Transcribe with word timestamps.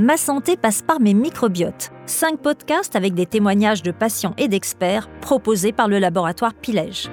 Ma 0.00 0.16
santé 0.16 0.56
passe 0.56 0.82
par 0.82 0.98
mes 0.98 1.14
microbiotes. 1.14 1.92
Cinq 2.06 2.40
podcasts 2.40 2.96
avec 2.96 3.14
des 3.14 3.26
témoignages 3.26 3.82
de 3.84 3.92
patients 3.92 4.34
et 4.38 4.48
d'experts 4.48 5.08
proposés 5.20 5.70
par 5.70 5.86
le 5.86 6.00
laboratoire 6.00 6.52
Pilège. 6.52 7.08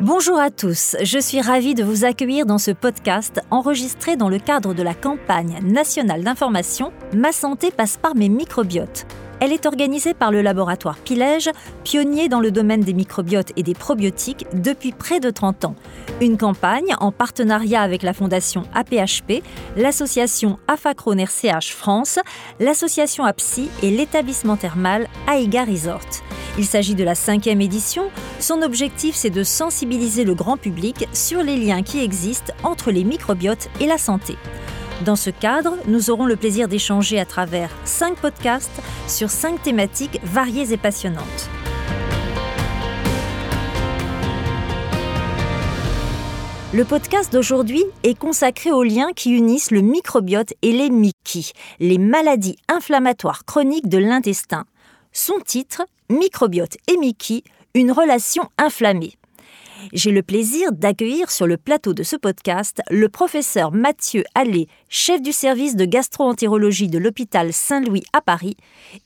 Bonjour 0.00 0.38
à 0.38 0.50
tous, 0.50 0.96
je 1.02 1.18
suis 1.18 1.40
ravie 1.40 1.74
de 1.74 1.82
vous 1.82 2.04
accueillir 2.04 2.46
dans 2.46 2.58
ce 2.58 2.70
podcast 2.70 3.40
enregistré 3.50 4.14
dans 4.14 4.28
le 4.28 4.38
cadre 4.38 4.74
de 4.74 4.82
la 4.84 4.94
campagne 4.94 5.58
nationale 5.64 6.22
d'information 6.22 6.92
Ma 7.12 7.32
santé 7.32 7.72
passe 7.72 7.96
par 7.96 8.14
mes 8.14 8.28
microbiotes 8.28 9.06
elle 9.40 9.52
est 9.52 9.66
organisée 9.66 10.14
par 10.14 10.30
le 10.30 10.42
laboratoire 10.42 10.96
Pilège, 10.98 11.50
pionnier 11.84 12.28
dans 12.28 12.40
le 12.40 12.50
domaine 12.50 12.80
des 12.80 12.92
microbiotes 12.92 13.52
et 13.56 13.62
des 13.62 13.74
probiotiques 13.74 14.46
depuis 14.52 14.92
près 14.92 15.20
de 15.20 15.30
30 15.30 15.64
ans. 15.64 15.76
Une 16.20 16.36
campagne 16.36 16.94
en 17.00 17.12
partenariat 17.12 17.82
avec 17.82 18.02
la 18.02 18.12
fondation 18.12 18.64
APHP, 18.74 19.42
l'association 19.76 20.58
Afacron 20.66 21.16
RCH 21.18 21.72
France, 21.72 22.18
l'association 22.60 23.24
APSI 23.24 23.68
et 23.82 23.90
l'établissement 23.90 24.56
thermal 24.56 25.08
AIGA 25.28 25.64
Resort. 25.64 26.22
Il 26.58 26.64
s'agit 26.64 26.96
de 26.96 27.04
la 27.04 27.14
cinquième 27.14 27.60
édition. 27.60 28.10
Son 28.40 28.62
objectif, 28.62 29.14
c'est 29.14 29.30
de 29.30 29.44
sensibiliser 29.44 30.24
le 30.24 30.34
grand 30.34 30.56
public 30.56 31.08
sur 31.12 31.42
les 31.42 31.56
liens 31.56 31.82
qui 31.82 32.02
existent 32.02 32.52
entre 32.64 32.90
les 32.90 33.04
microbiotes 33.04 33.68
et 33.80 33.86
la 33.86 33.98
santé. 33.98 34.36
Dans 35.04 35.16
ce 35.16 35.30
cadre, 35.30 35.76
nous 35.86 36.10
aurons 36.10 36.26
le 36.26 36.34
plaisir 36.34 36.66
d'échanger 36.66 37.20
à 37.20 37.24
travers 37.24 37.70
cinq 37.84 38.16
podcasts 38.16 38.82
sur 39.06 39.30
cinq 39.30 39.62
thématiques 39.62 40.20
variées 40.24 40.72
et 40.72 40.76
passionnantes. 40.76 41.48
Le 46.74 46.84
podcast 46.84 47.32
d'aujourd'hui 47.32 47.84
est 48.02 48.18
consacré 48.18 48.72
aux 48.72 48.82
liens 48.82 49.12
qui 49.14 49.30
unissent 49.30 49.70
le 49.70 49.82
microbiote 49.82 50.52
et 50.62 50.72
les 50.72 50.90
MICI, 50.90 51.52
les 51.78 51.98
maladies 51.98 52.56
inflammatoires 52.68 53.44
chroniques 53.44 53.88
de 53.88 53.98
l'intestin. 53.98 54.64
Son 55.12 55.38
titre, 55.44 55.82
Microbiote 56.10 56.76
et 56.88 56.96
MICI, 56.96 57.44
une 57.74 57.92
relation 57.92 58.50
inflammée. 58.58 59.17
J'ai 59.92 60.10
le 60.10 60.22
plaisir 60.22 60.72
d'accueillir 60.72 61.30
sur 61.30 61.46
le 61.46 61.56
plateau 61.56 61.94
de 61.94 62.02
ce 62.02 62.16
podcast 62.16 62.80
le 62.90 63.08
professeur 63.08 63.72
Mathieu 63.72 64.24
Allais, 64.34 64.66
chef 64.88 65.22
du 65.22 65.32
service 65.32 65.76
de 65.76 65.84
gastroentérologie 65.84 66.88
de 66.88 66.98
l'hôpital 66.98 67.52
Saint-Louis 67.52 68.04
à 68.12 68.20
Paris, 68.20 68.56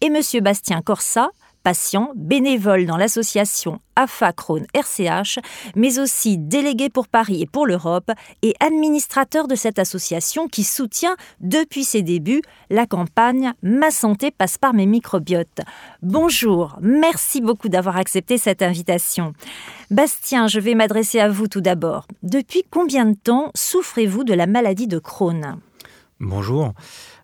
et 0.00 0.06
M. 0.06 0.20
Bastien 0.40 0.82
Corsa, 0.82 1.30
patient, 1.62 2.12
bénévole 2.14 2.86
dans 2.86 2.96
l'association 2.96 3.80
AFA 3.96 4.32
Crohn 4.32 4.66
RCH, 4.74 5.38
mais 5.76 5.98
aussi 5.98 6.38
délégué 6.38 6.88
pour 6.88 7.08
Paris 7.08 7.42
et 7.42 7.46
pour 7.46 7.66
l'Europe 7.66 8.10
et 8.42 8.54
administrateur 8.60 9.48
de 9.48 9.54
cette 9.54 9.78
association 9.78 10.48
qui 10.48 10.64
soutient 10.64 11.16
depuis 11.40 11.84
ses 11.84 12.02
débuts 12.02 12.42
la 12.70 12.86
campagne 12.86 13.52
Ma 13.62 13.90
santé 13.90 14.30
passe 14.30 14.58
par 14.58 14.74
mes 14.74 14.86
microbiotes. 14.86 15.60
Bonjour, 16.02 16.76
merci 16.80 17.40
beaucoup 17.40 17.68
d'avoir 17.68 17.96
accepté 17.96 18.38
cette 18.38 18.62
invitation. 18.62 19.34
Bastien, 19.90 20.46
je 20.46 20.60
vais 20.60 20.74
m'adresser 20.74 21.20
à 21.20 21.28
vous 21.28 21.48
tout 21.48 21.60
d'abord. 21.60 22.06
Depuis 22.22 22.64
combien 22.70 23.04
de 23.06 23.16
temps 23.16 23.50
souffrez-vous 23.54 24.24
de 24.24 24.34
la 24.34 24.46
maladie 24.46 24.86
de 24.86 24.98
Crohn? 24.98 25.58
Bonjour. 26.20 26.72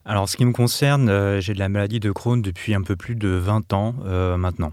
Alors, 0.08 0.26
ce 0.26 0.38
qui 0.38 0.46
me 0.46 0.52
concerne, 0.52 1.10
euh, 1.10 1.38
j'ai 1.38 1.52
de 1.52 1.58
la 1.58 1.68
maladie 1.68 2.00
de 2.00 2.10
Crohn 2.10 2.40
depuis 2.40 2.74
un 2.74 2.80
peu 2.80 2.96
plus 2.96 3.14
de 3.14 3.28
20 3.28 3.74
ans 3.74 3.94
euh, 4.06 4.38
maintenant. 4.38 4.72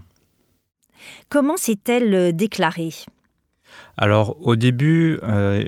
Comment 1.28 1.58
s'est-elle 1.58 2.14
euh, 2.14 2.32
déclarée? 2.32 2.94
Alors 3.98 4.36
au 4.40 4.56
début, 4.56 5.18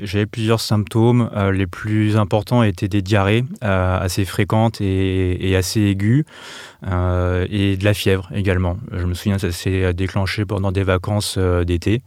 j'avais 0.03 0.25
plusieurs 0.25 0.61
symptômes. 0.61 1.31
les 1.53 1.67
plus 1.67 2.17
importants 2.17 2.63
étaient 2.63 2.89
des 2.89 3.03
diarrhées 3.03 3.45
assez 3.61 4.25
fréquentes 4.25 4.81
et, 4.81 5.55
assez 5.57 5.81
aiguës, 5.81 6.25
et 6.85 7.77
de 7.77 7.85
la 7.85 7.95
fièvre 7.95 8.31
également. 8.33 8.79
Je 8.93 9.05
me 9.05 9.15
souviens, 9.15 9.39
ça 9.39 9.51
s'est 9.51 9.93
déclenché 9.93 10.47
pendant 10.47 10.73
des 10.73 10.85
vacances 10.85 11.39
d'été. 11.39 12.03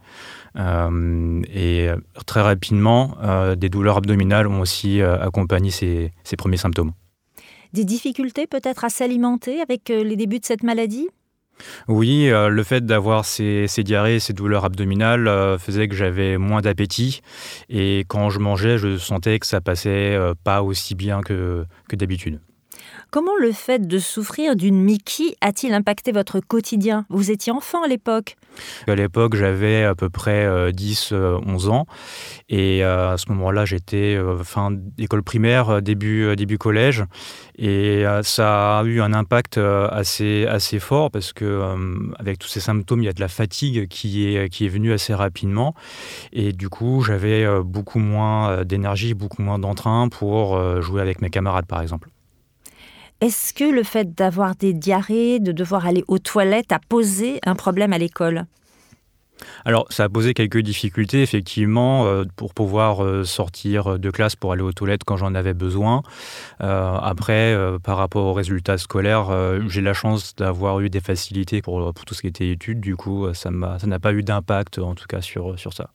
et 0.56 1.88
très 2.26 2.40
rapidement, 2.40 3.16
des 3.56 3.68
douleurs 3.68 3.98
abdominales 3.98 4.48
ont 4.48 4.60
aussi 4.60 5.02
accompagné 5.02 5.70
ces 5.70 6.36
premiers 6.36 6.56
symptômes. 6.56 6.92
Des 7.72 7.84
difficultés 7.84 8.46
peut-être 8.46 8.84
à 8.84 8.90
s'alimenter 8.90 9.60
avec 9.60 9.90
euh, 9.90 10.04
les 10.04 10.16
débuts 10.16 10.40
de 10.40 10.44
cette 10.44 10.62
maladie? 10.62 11.08
Oui, 11.88 12.28
euh, 12.28 12.48
le 12.48 12.62
fait 12.64 12.84
d'avoir 12.84 13.24
ces, 13.24 13.66
diarrhées, 13.78 14.20
ces 14.20 14.32
douleurs 14.32 14.64
abdominales 14.64 15.26
euh, 15.26 15.58
faisait 15.58 15.88
que 15.88 15.94
j'avais 15.94 16.36
moins 16.36 16.60
d'appétit. 16.60 17.20
Et 17.70 18.04
quand 18.08 18.30
je 18.30 18.40
mangeais, 18.40 18.76
je 18.76 18.98
sentais 18.98 19.38
que 19.38 19.46
ça 19.46 19.60
passait 19.60 20.18
pas 20.44 20.62
aussi 20.62 20.94
bien 20.94 21.20
que 21.22 21.66
d'habitude. 21.92 22.40
Comment 23.10 23.36
le 23.36 23.52
fait 23.52 23.86
de 23.86 23.98
souffrir 23.98 24.56
d'une 24.56 24.80
Mickey 24.80 25.36
a-t-il 25.40 25.74
impacté 25.74 26.12
votre 26.12 26.40
quotidien? 26.40 27.04
Vous 27.10 27.30
étiez 27.30 27.52
enfant 27.52 27.82
à 27.82 27.88
l'époque 27.88 28.36
À 28.86 28.94
l'époque, 28.94 29.34
j'avais 29.36 29.84
à 29.84 29.94
peu 29.94 30.10
près 30.10 30.72
10-11 30.72 31.12
euh, 31.12 31.70
ans. 31.70 31.86
Et 32.48 32.84
euh, 32.84 33.12
à 33.12 33.18
ce 33.18 33.30
moment-là, 33.30 33.64
j'étais 33.64 34.16
euh, 34.16 34.38
fin 34.42 34.70
d'école 34.70 35.22
primaire, 35.22 35.82
début, 35.82 36.34
début 36.36 36.58
collège. 36.58 37.04
Et 37.56 38.04
ça 38.22 38.78
a 38.78 38.84
eu 38.84 39.00
un 39.00 39.12
impact 39.12 39.58
assez, 39.58 40.46
assez 40.46 40.78
fort 40.78 41.10
parce 41.10 41.32
que 41.32 41.62
avec 42.18 42.38
tous 42.38 42.48
ces 42.48 42.60
symptômes, 42.60 43.02
il 43.02 43.06
y 43.06 43.08
a 43.08 43.12
de 43.12 43.20
la 43.20 43.28
fatigue 43.28 43.88
qui 43.88 44.26
est, 44.26 44.48
qui 44.48 44.64
est 44.64 44.68
venue 44.68 44.92
assez 44.92 45.14
rapidement. 45.14 45.74
Et 46.32 46.52
du 46.52 46.68
coup, 46.68 47.02
j'avais 47.02 47.46
beaucoup 47.62 47.98
moins 47.98 48.64
d'énergie, 48.64 49.14
beaucoup 49.14 49.42
moins 49.42 49.58
d'entrain 49.58 50.08
pour 50.08 50.80
jouer 50.80 51.02
avec 51.02 51.20
mes 51.20 51.30
camarades, 51.30 51.66
par 51.66 51.82
exemple. 51.82 52.08
Est-ce 53.22 53.54
que 53.54 53.62
le 53.62 53.84
fait 53.84 54.16
d'avoir 54.16 54.56
des 54.56 54.72
diarrhées, 54.72 55.38
de 55.38 55.52
devoir 55.52 55.86
aller 55.86 56.02
aux 56.08 56.18
toilettes, 56.18 56.72
a 56.72 56.80
posé 56.80 57.38
un 57.46 57.54
problème 57.54 57.92
à 57.92 57.98
l'école? 57.98 58.46
Alors, 59.64 59.86
ça 59.90 60.02
a 60.02 60.08
posé 60.08 60.34
quelques 60.34 60.58
difficultés, 60.58 61.22
effectivement, 61.22 62.04
euh, 62.06 62.24
pour 62.34 62.52
pouvoir 62.52 63.04
euh, 63.04 63.22
sortir 63.22 64.00
de 64.00 64.10
classe 64.10 64.34
pour 64.34 64.50
aller 64.52 64.62
aux 64.62 64.72
toilettes 64.72 65.04
quand 65.04 65.16
j'en 65.16 65.36
avais 65.36 65.54
besoin. 65.54 66.02
Euh, 66.62 66.96
après, 66.96 67.56
par 67.84 67.96
rapport 67.96 68.24
aux 68.24 68.32
résultats 68.32 68.76
scolaires, 68.76 69.28
j'ai 69.68 69.82
la 69.82 69.94
chance 69.94 70.34
d'avoir 70.34 70.80
eu 70.80 70.90
des 70.90 71.00
facilités 71.00 71.62
pour, 71.62 71.94
tout 71.94 72.14
ce 72.14 72.22
qui 72.22 72.26
était 72.26 72.48
études. 72.48 72.80
Du 72.80 72.96
coup, 72.96 73.32
ça 73.34 73.50
n'a 73.52 74.00
pas 74.00 74.12
eu 74.12 74.24
d'impact, 74.24 74.80
en 74.80 74.96
tout 74.96 75.06
cas, 75.06 75.20
sur 75.20 75.54
ça. 75.72 75.90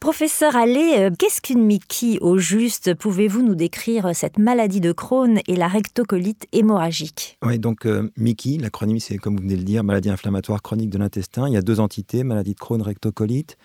Professeur 0.00 0.54
Allais, 0.56 0.98
euh, 0.98 1.10
qu'est-ce 1.16 1.40
qu'une 1.40 1.64
Mickey 1.64 2.18
au 2.20 2.38
juste? 2.38 2.94
Pouvez-vous 2.94 3.42
nous 3.42 3.54
décrire 3.54 4.06
euh, 4.06 4.12
cette 4.14 4.38
maladie 4.38 4.80
de 4.80 4.92
Crohn 4.92 5.40
et 5.46 5.56
la 5.56 5.68
rectocolite 5.68 6.46
hémorragique? 6.52 7.38
Oui, 7.44 7.58
donc 7.58 7.86
euh, 7.86 8.10
Mickey, 8.16 8.58
l'acronyme 8.58 9.00
c'est 9.00 9.18
comme 9.18 9.36
vous 9.36 9.42
venez 9.42 9.54
de 9.54 9.58
le 9.58 9.64
dire, 9.64 9.84
maladie 9.84 10.10
inflammatoire 10.10 10.62
chronique 10.62 10.90
de 10.90 10.98
l'intestin. 10.98 11.48
Il 11.48 11.54
y 11.54 11.56
a 11.56 11.62
deux 11.62 11.80
entités, 11.80 12.22
maladie 12.22 12.54
de 12.54 12.58
Crohn, 12.58 12.80
rectocolite. 12.80 13.58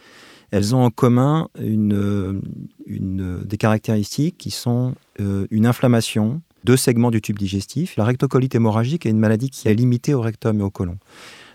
Elles 0.51 0.75
ont 0.75 0.83
en 0.83 0.91
commun 0.91 1.49
une, 1.59 2.71
des 2.87 3.57
caractéristiques 3.57 4.37
qui 4.37 4.51
sont 4.51 4.93
une 5.17 5.65
inflammation, 5.65 6.43
deux 6.63 6.77
segments 6.77 7.09
du 7.09 7.21
tube 7.21 7.39
digestif. 7.39 7.95
La 7.97 8.03
rectocolite 8.03 8.53
hémorragique 8.53 9.07
est 9.07 9.09
une 9.09 9.17
maladie 9.17 9.49
qui 9.49 9.67
est 9.67 9.73
limitée 9.73 10.13
au 10.13 10.21
rectum 10.21 10.59
et 10.59 10.63
au 10.63 10.69
côlon. 10.69 10.99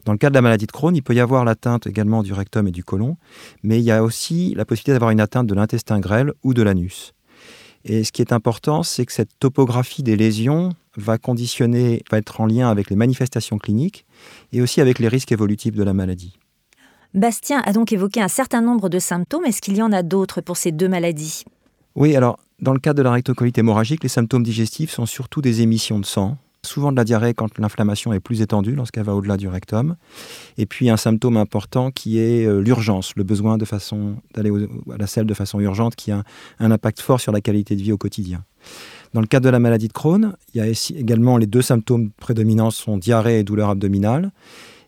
Dans 0.08 0.12
le 0.12 0.18
cas 0.18 0.30
de 0.30 0.34
la 0.34 0.40
maladie 0.40 0.64
de 0.64 0.72
Crohn, 0.72 0.96
il 0.96 1.02
peut 1.02 1.14
y 1.14 1.20
avoir 1.20 1.44
l'atteinte 1.44 1.86
également 1.86 2.22
du 2.22 2.32
rectum 2.32 2.66
et 2.66 2.70
du 2.70 2.82
côlon, 2.82 3.18
mais 3.62 3.78
il 3.78 3.84
y 3.84 3.90
a 3.90 4.02
aussi 4.02 4.54
la 4.54 4.64
possibilité 4.64 4.92
d'avoir 4.92 5.10
une 5.10 5.20
atteinte 5.20 5.46
de 5.46 5.52
l'intestin 5.52 6.00
grêle 6.00 6.32
ou 6.42 6.54
de 6.54 6.62
l'anus. 6.62 7.12
Et 7.84 8.04
ce 8.04 8.10
qui 8.10 8.22
est 8.22 8.32
important, 8.32 8.82
c'est 8.82 9.04
que 9.04 9.12
cette 9.12 9.38
topographie 9.38 10.02
des 10.02 10.16
lésions 10.16 10.70
va 10.96 11.18
conditionner, 11.18 12.02
va 12.10 12.16
être 12.16 12.40
en 12.40 12.46
lien 12.46 12.70
avec 12.70 12.88
les 12.88 12.96
manifestations 12.96 13.58
cliniques 13.58 14.06
et 14.50 14.62
aussi 14.62 14.80
avec 14.80 14.98
les 14.98 15.08
risques 15.08 15.30
évolutifs 15.30 15.74
de 15.74 15.82
la 15.82 15.92
maladie. 15.92 16.38
Bastien 17.12 17.60
a 17.66 17.74
donc 17.74 17.92
évoqué 17.92 18.22
un 18.22 18.28
certain 18.28 18.62
nombre 18.62 18.88
de 18.88 18.98
symptômes. 18.98 19.44
Est-ce 19.44 19.60
qu'il 19.60 19.76
y 19.76 19.82
en 19.82 19.92
a 19.92 20.02
d'autres 20.02 20.40
pour 20.40 20.56
ces 20.56 20.72
deux 20.72 20.88
maladies? 20.88 21.44
Oui, 21.96 22.16
alors 22.16 22.38
dans 22.62 22.72
le 22.72 22.80
cas 22.80 22.94
de 22.94 23.02
la 23.02 23.12
rectocolite 23.12 23.58
hémorragique, 23.58 24.02
les 24.04 24.08
symptômes 24.08 24.42
digestifs 24.42 24.90
sont 24.90 25.04
surtout 25.04 25.42
des 25.42 25.60
émissions 25.60 26.00
de 26.00 26.06
sang, 26.06 26.38
souvent 26.68 26.92
de 26.92 26.96
la 26.96 27.04
diarrhée 27.04 27.34
quand 27.34 27.58
l'inflammation 27.58 28.12
est 28.12 28.20
plus 28.20 28.42
étendue, 28.42 28.74
lorsqu'elle 28.74 29.04
va 29.04 29.14
au-delà 29.14 29.36
du 29.36 29.48
rectum. 29.48 29.96
Et 30.56 30.66
puis 30.66 30.90
un 30.90 30.96
symptôme 30.96 31.36
important 31.36 31.90
qui 31.90 32.18
est 32.18 32.46
euh, 32.46 32.60
l'urgence, 32.60 33.14
le 33.16 33.24
besoin 33.24 33.58
de 33.58 33.64
façon 33.64 34.16
d'aller 34.34 34.50
à 34.92 34.96
la 34.96 35.06
selle 35.06 35.26
de 35.26 35.34
façon 35.34 35.60
urgente, 35.60 35.96
qui 35.96 36.12
a 36.12 36.22
un, 36.60 36.70
impact 36.70 37.00
fort 37.00 37.20
sur 37.20 37.32
la 37.32 37.40
qualité 37.40 37.74
de 37.74 37.82
vie 37.82 37.92
au 37.92 37.98
quotidien. 37.98 38.44
Dans 39.14 39.20
le 39.20 39.26
cas 39.26 39.40
de 39.40 39.48
la 39.48 39.58
maladie 39.58 39.88
de 39.88 39.92
Crohn, 39.92 40.34
il 40.52 40.58
y 40.58 40.60
a 40.60 40.66
également 40.96 41.38
les 41.38 41.46
deux 41.46 41.62
symptômes 41.62 42.10
prédominants 42.10 42.70
sont 42.70 42.98
diarrhée 42.98 43.40
et 43.40 43.44
douleur 43.44 43.70
abdominale. 43.70 44.30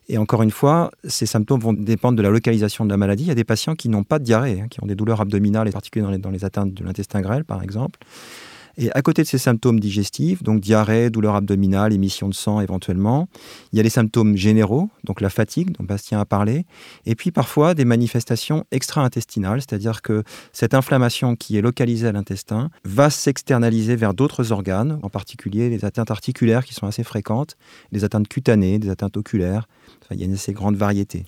Et 0.09 0.17
encore 0.17 0.43
une 0.43 0.51
fois, 0.51 0.91
ces 1.05 1.25
symptômes 1.25 1.61
vont 1.61 1.73
dépendre 1.73 2.17
de 2.17 2.21
la 2.21 2.29
localisation 2.29 2.85
de 2.85 2.89
la 2.89 2.97
maladie. 2.97 3.23
Il 3.23 3.27
y 3.27 3.31
a 3.31 3.35
des 3.35 3.43
patients 3.43 3.75
qui 3.75 3.87
n'ont 3.87 4.03
pas 4.03 4.19
de 4.19 4.25
diarrhée, 4.25 4.61
hein, 4.61 4.67
qui 4.69 4.83
ont 4.83 4.85
des 4.85 4.95
douleurs 4.95 5.21
abdominales, 5.21 5.67
et 5.67 5.71
particulièrement 5.71 6.11
dans 6.11 6.17
les, 6.17 6.21
dans 6.21 6.31
les 6.31 6.45
atteintes 6.45 6.73
de 6.73 6.83
l'intestin 6.83 7.21
grêle, 7.21 7.45
par 7.45 7.63
exemple. 7.63 7.99
Et 8.77 8.91
à 8.93 9.01
côté 9.01 9.23
de 9.23 9.27
ces 9.27 9.37
symptômes 9.37 9.79
digestifs, 9.79 10.43
donc 10.43 10.59
diarrhée, 10.59 11.09
douleur 11.09 11.35
abdominale, 11.35 11.93
émission 11.93 12.29
de 12.29 12.33
sang 12.33 12.61
éventuellement, 12.61 13.27
il 13.71 13.77
y 13.77 13.79
a 13.79 13.83
les 13.83 13.89
symptômes 13.89 14.35
généraux, 14.35 14.89
donc 15.03 15.21
la 15.21 15.29
fatigue 15.29 15.71
dont 15.77 15.83
Bastien 15.83 16.19
a 16.19 16.25
parlé, 16.25 16.65
et 17.05 17.15
puis 17.15 17.31
parfois 17.31 17.73
des 17.73 17.85
manifestations 17.85 18.65
extra-intestinales, 18.71 19.61
c'est-à-dire 19.61 20.01
que 20.01 20.23
cette 20.53 20.73
inflammation 20.73 21.35
qui 21.35 21.57
est 21.57 21.61
localisée 21.61 22.07
à 22.07 22.11
l'intestin 22.11 22.69
va 22.85 23.09
s'externaliser 23.09 23.95
vers 23.95 24.13
d'autres 24.13 24.51
organes, 24.51 24.99
en 25.03 25.09
particulier 25.09 25.69
les 25.69 25.85
atteintes 25.85 26.11
articulaires 26.11 26.65
qui 26.65 26.73
sont 26.73 26.87
assez 26.87 27.03
fréquentes, 27.03 27.57
les 27.91 28.03
atteintes 28.03 28.27
cutanées, 28.27 28.79
des 28.79 28.89
atteintes 28.89 29.17
oculaires, 29.17 29.67
il 30.11 30.19
y 30.19 30.23
a 30.23 30.25
une 30.25 30.33
assez 30.33 30.53
grande 30.53 30.75
variété. 30.75 31.25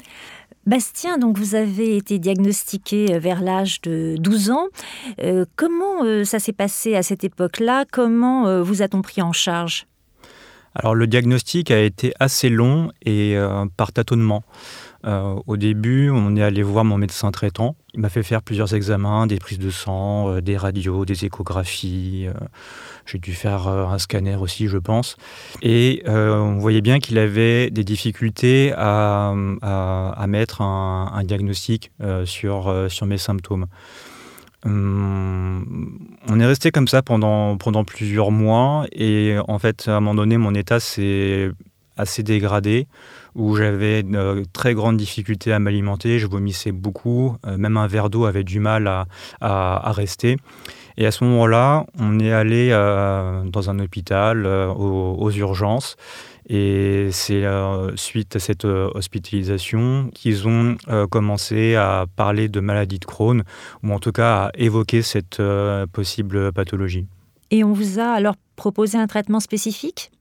Bastien, 0.66 1.18
donc 1.18 1.38
vous 1.38 1.56
avez 1.56 1.98
été 1.98 2.20
diagnostiqué 2.20 3.16
euh, 3.16 3.20
vers 3.20 3.42
l'âge 3.42 3.82
de 3.82 4.16
12 4.18 4.52
ans. 4.52 4.68
Euh, 5.22 5.46
comment 5.58 6.06
euh, 6.06 6.24
ça 6.24 6.40
s'est 6.40 6.54
passé 6.54 6.96
à 6.96 7.04
cette 7.04 7.26
époque-là? 7.26 7.84
Comment 7.92 8.62
vous 8.62 8.82
a-t-on 8.82 9.02
pris 9.02 9.22
en 9.22 9.34
charge? 9.34 9.88
Alors 10.76 10.96
le 10.96 11.06
diagnostic 11.06 11.70
a 11.70 11.80
été 11.80 12.14
assez 12.20 12.50
long 12.50 12.92
et 13.06 13.38
par 13.78 13.92
tâtonnement. 13.92 14.44
Euh, 15.06 15.36
au 15.48 15.58
début, 15.58 16.10
on 16.10 16.36
est 16.36 16.42
allé 16.42 16.64
voir 16.64 16.86
mon 16.86 16.98
médecin 16.98 17.32
traitant. 17.32 17.76
Il 17.94 18.00
m'a 18.00 18.10
fait 18.10 18.24
faire 18.24 18.42
plusieurs 18.42 18.74
examens, 18.74 19.28
des 19.28 19.38
prises 19.38 19.60
de 19.60 19.70
sang, 19.70 20.30
euh, 20.30 20.42
des 20.42 20.56
radios, 20.56 21.06
des 21.06 21.26
échographies. 21.26 22.26
Euh, 22.28 22.34
j'ai 23.06 23.20
dû 23.20 23.34
faire 23.34 23.68
un 23.68 23.98
scanner 24.00 24.38
aussi, 24.38 24.68
je 24.68 24.78
pense. 24.78 25.18
Et 25.62 26.04
on 26.08 26.58
voyait 26.58 26.82
bien 26.82 27.00
qu'il 27.00 27.18
avait 27.18 27.70
des 27.70 27.84
difficultés 27.84 28.74
à, 28.78 29.34
mettre 30.28 30.62
un, 30.62 31.24
diagnostic 31.26 31.92
sur, 32.24 32.74
sur 32.88 33.06
mes 33.06 33.18
symptômes. 33.18 33.66
Hum, 34.66 36.00
on 36.30 36.40
est 36.40 36.46
resté 36.46 36.72
comme 36.72 36.88
ça 36.88 37.02
pendant, 37.02 37.58
pendant 37.58 37.84
plusieurs 37.84 38.32
mois 38.32 38.86
et 38.94 39.36
en 39.50 39.60
fait, 39.60 39.90
à 39.90 39.98
un 39.98 40.00
moment 40.00 40.16
donné, 40.16 40.38
mon 40.38 40.56
état 40.56 40.80
s'est 40.80 41.52
assez 41.98 42.24
dégradé 42.24 42.88
où 43.36 43.56
j'avais 43.56 44.04
euh, 44.14 44.44
très 44.54 44.74
grande 44.74 44.98
difficulté 44.98 45.52
à 45.52 45.60
m'alimenter, 45.60 46.20
je 46.20 46.28
vomissais 46.28 46.72
beaucoup, 46.72 47.36
euh, 47.46 47.58
même 47.58 47.78
un 47.78 47.88
verre 47.88 48.10
d'eau 48.10 48.26
avait 48.26 48.44
du 48.44 48.60
mal 48.60 48.88
à, 49.42 49.92
rester. 49.92 50.38
Et 50.98 51.06
à 51.06 51.12
ce 51.12 51.24
moment-là, 51.24 51.86
on 52.00 52.20
est 52.20 52.32
allé 52.32 52.70
euh, 52.72 53.44
dans 53.46 53.70
un 53.70 53.80
hôpital 53.80 54.46
aux, 54.46 55.32
urgences. 55.32 55.96
Et 56.48 57.08
c'est 57.12 57.46
suite 57.96 58.36
à 58.36 58.40
cette 58.40 58.66
hospitalisation 58.66 60.10
qu'ils 60.14 60.48
ont 60.48 60.76
commencé 61.10 61.76
à 61.76 62.06
parler 62.18 62.50
de 62.50 62.60
maladie 62.60 63.00
de 63.00 63.06
Crohn, 63.06 63.44
ou 63.82 63.94
en 63.94 64.00
tout 64.00 64.12
cas 64.12 64.46
à 64.46 64.52
évoquer 64.56 65.04
cette 65.04 65.42
possible 65.94 66.52
pathologie. 66.52 67.08
Et 67.50 67.64
on 67.64 67.72
vous 67.72 68.00
a 68.00 68.08
alors 68.08 68.36
proposé 68.56 68.98
un 68.98 69.08
traitement 69.08 69.40
spécifique? 69.40 70.12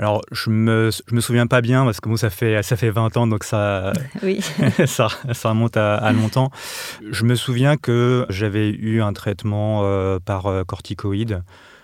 Alors, 0.00 0.22
je 0.32 0.48
me, 0.48 0.90
je 0.90 1.14
me 1.14 1.20
souviens 1.20 1.46
pas 1.46 1.60
bien 1.60 1.84
parce 1.84 2.00
que 2.00 2.08
moi, 2.08 2.16
ça 2.16 2.30
fait, 2.30 2.62
ça 2.62 2.74
fait 2.78 2.88
20 2.88 3.18
ans, 3.18 3.26
donc 3.26 3.44
ça, 3.44 3.92
ça, 4.86 5.08
ça, 5.34 5.48
remonte 5.50 5.76
à, 5.76 6.10
longtemps. 6.12 6.50
Je 7.10 7.22
me 7.26 7.34
souviens 7.34 7.76
que 7.76 8.24
j'avais 8.30 8.70
eu 8.70 9.02
un 9.02 9.12
traitement 9.12 9.82
euh, 9.84 10.18
par 10.18 10.46
euh, 10.46 10.64
corticoïdes. 10.64 11.42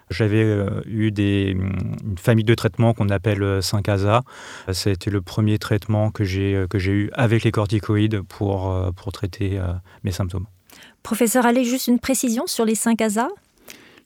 J'avais 0.09 0.45
euh, 0.45 0.81
eu 0.87 1.11
des, 1.11 1.51
une 1.51 2.17
famille 2.17 2.47
de 2.47 2.55
traitements 2.55 2.95
qu'on 2.95 3.11
appelle 3.11 3.43
5-ASA. 3.61 4.23
C'était 4.73 5.11
le 5.11 5.21
premier 5.21 5.59
traitement 5.59 6.11
que 6.11 6.25
j'ai 6.25 6.55
eu 6.87 7.11
avec 7.13 7.45
les 7.45 7.53
corticoïdes 7.53 8.23
pour, 8.23 8.75
pour 8.97 9.13
traiter 9.13 9.61
mes 10.05 10.13
symptômes. 10.13 10.47
Professeur, 11.03 11.45
allez 11.45 11.65
juste 11.65 11.87
une 11.87 11.99
précision 11.99 12.47
sur 12.47 12.65
les 12.65 12.77
5-ASA 12.77 13.29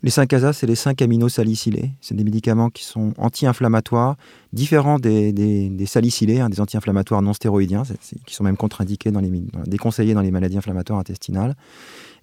les 0.03 0.11
5-ASA, 0.11 0.53
c'est 0.53 0.67
les 0.67 0.75
5 0.75 1.03
aminosalicylés. 1.03 1.93
C'est 2.01 2.15
des 2.15 2.25
médicaments 2.25 2.71
qui 2.71 2.85
sont 2.85 3.13
anti-inflammatoires, 3.19 4.17
différents 4.53 4.99
des, 4.99 5.33
des, 5.33 5.87
salicylés, 5.87 6.41
hein, 6.41 6.49
des 6.49 6.61
anti-inflammatoires 6.61 7.21
non 7.21 7.35
stéroïdiens, 7.35 7.83
qui 8.25 8.35
sont 8.35 8.45
même 8.45 8.57
contre-indiqués, 8.57 9.11
dans 9.11 9.21
les, 9.21 9.31
déconseillés 9.67 10.15
dans 10.15 10.23
les 10.23 10.31
maladies 10.31 10.57
inflammatoires 10.57 10.99
intestinales. 10.99 11.55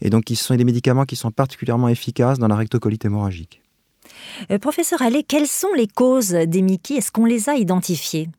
Et 0.01 0.09
donc, 0.09 0.25
ce 0.27 0.35
sont 0.35 0.55
des 0.55 0.63
médicaments 0.63 1.05
qui 1.05 1.15
sont 1.15 1.31
particulièrement 1.31 1.87
efficaces 1.87 2.39
dans 2.39 2.47
la 2.47 2.55
rectocolite 2.55 3.05
hémorragique. 3.05 3.61
Euh, 4.51 4.57
professeur 4.57 5.01
Allais, 5.01 5.23
quelles 5.23 5.47
sont 5.47 5.73
les 5.75 5.87
causes 5.87 6.31
des 6.31 6.61
MICI 6.61 6.95
Est-ce 6.95 7.11
qu'on 7.11 7.25
les 7.25 7.49
a 7.49 7.55
identifiées? 7.55 8.29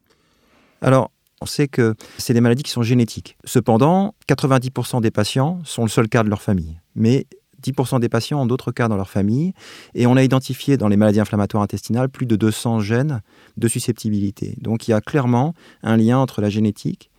Alors, 0.81 1.11
on 1.41 1.47
sait 1.47 1.69
que 1.69 1.95
c'est 2.17 2.35
des 2.35 2.41
maladies 2.41 2.65
qui 2.65 2.71
sont 2.71 2.83
génétiques. 2.83 3.37
Cependant, 3.45 4.15
90% 4.29 5.01
des 5.01 5.11
patients 5.11 5.61
sont 5.65 5.83
le 5.83 5.89
seul 5.89 6.09
cas 6.09 6.25
de 6.25 6.29
leur 6.29 6.43
famille. 6.43 6.81
Mais 6.97 7.27
10% 7.63 8.01
des 8.01 8.09
patients 8.09 8.43
ont 8.43 8.47
d'autres 8.47 8.73
cas 8.73 8.89
dans 8.89 8.97
leur 8.97 9.11
famille. 9.11 9.53
Et 9.95 10.07
on 10.07 10.17
a 10.17 10.23
identifié 10.23 10.77
dans 10.77 10.89
les 10.89 10.97
maladies 10.97 11.21
inflammatoires 11.21 11.63
intestinales 11.63 12.09
plus 12.09 12.27
de 12.27 12.37
200 12.37 12.81
gènes 12.81 13.23
de 13.57 13.69
susceptibilité. 13.69 14.55
Donc 14.61 14.89
il 14.89 14.93
y 14.93 14.95
a 14.95 15.01
clairement 15.01 15.55
un 15.83 15.97
lien 15.97 16.19
entre 16.19 16.41
la 16.41 16.51
génétique 16.51 17.11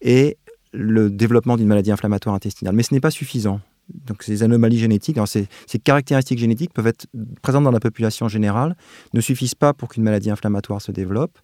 et 0.00 0.36
le 0.72 1.10
développement 1.10 1.56
d'une 1.56 1.66
maladie 1.66 1.90
inflammatoire 1.90 2.34
intestinale. 2.34 2.74
Mais 2.74 2.82
ce 2.82 2.92
n'est 2.92 3.00
pas 3.00 3.10
suffisant. 3.10 3.60
Donc 3.88 4.22
ces 4.22 4.42
anomalies 4.42 4.78
génétiques, 4.78 5.18
ces, 5.26 5.46
ces, 5.66 5.78
caractéristiques 5.78 6.38
génétiques 6.38 6.74
peuvent 6.74 6.86
être 6.86 7.06
présentes 7.40 7.64
dans 7.64 7.70
la 7.70 7.80
population 7.80 8.28
générale, 8.28 8.76
ne 9.14 9.20
suffisent 9.22 9.54
pas 9.54 9.72
pour 9.72 9.88
qu'une 9.88 10.02
maladie 10.02 10.30
inflammatoire 10.30 10.82
se 10.82 10.92
développe. 10.92 11.38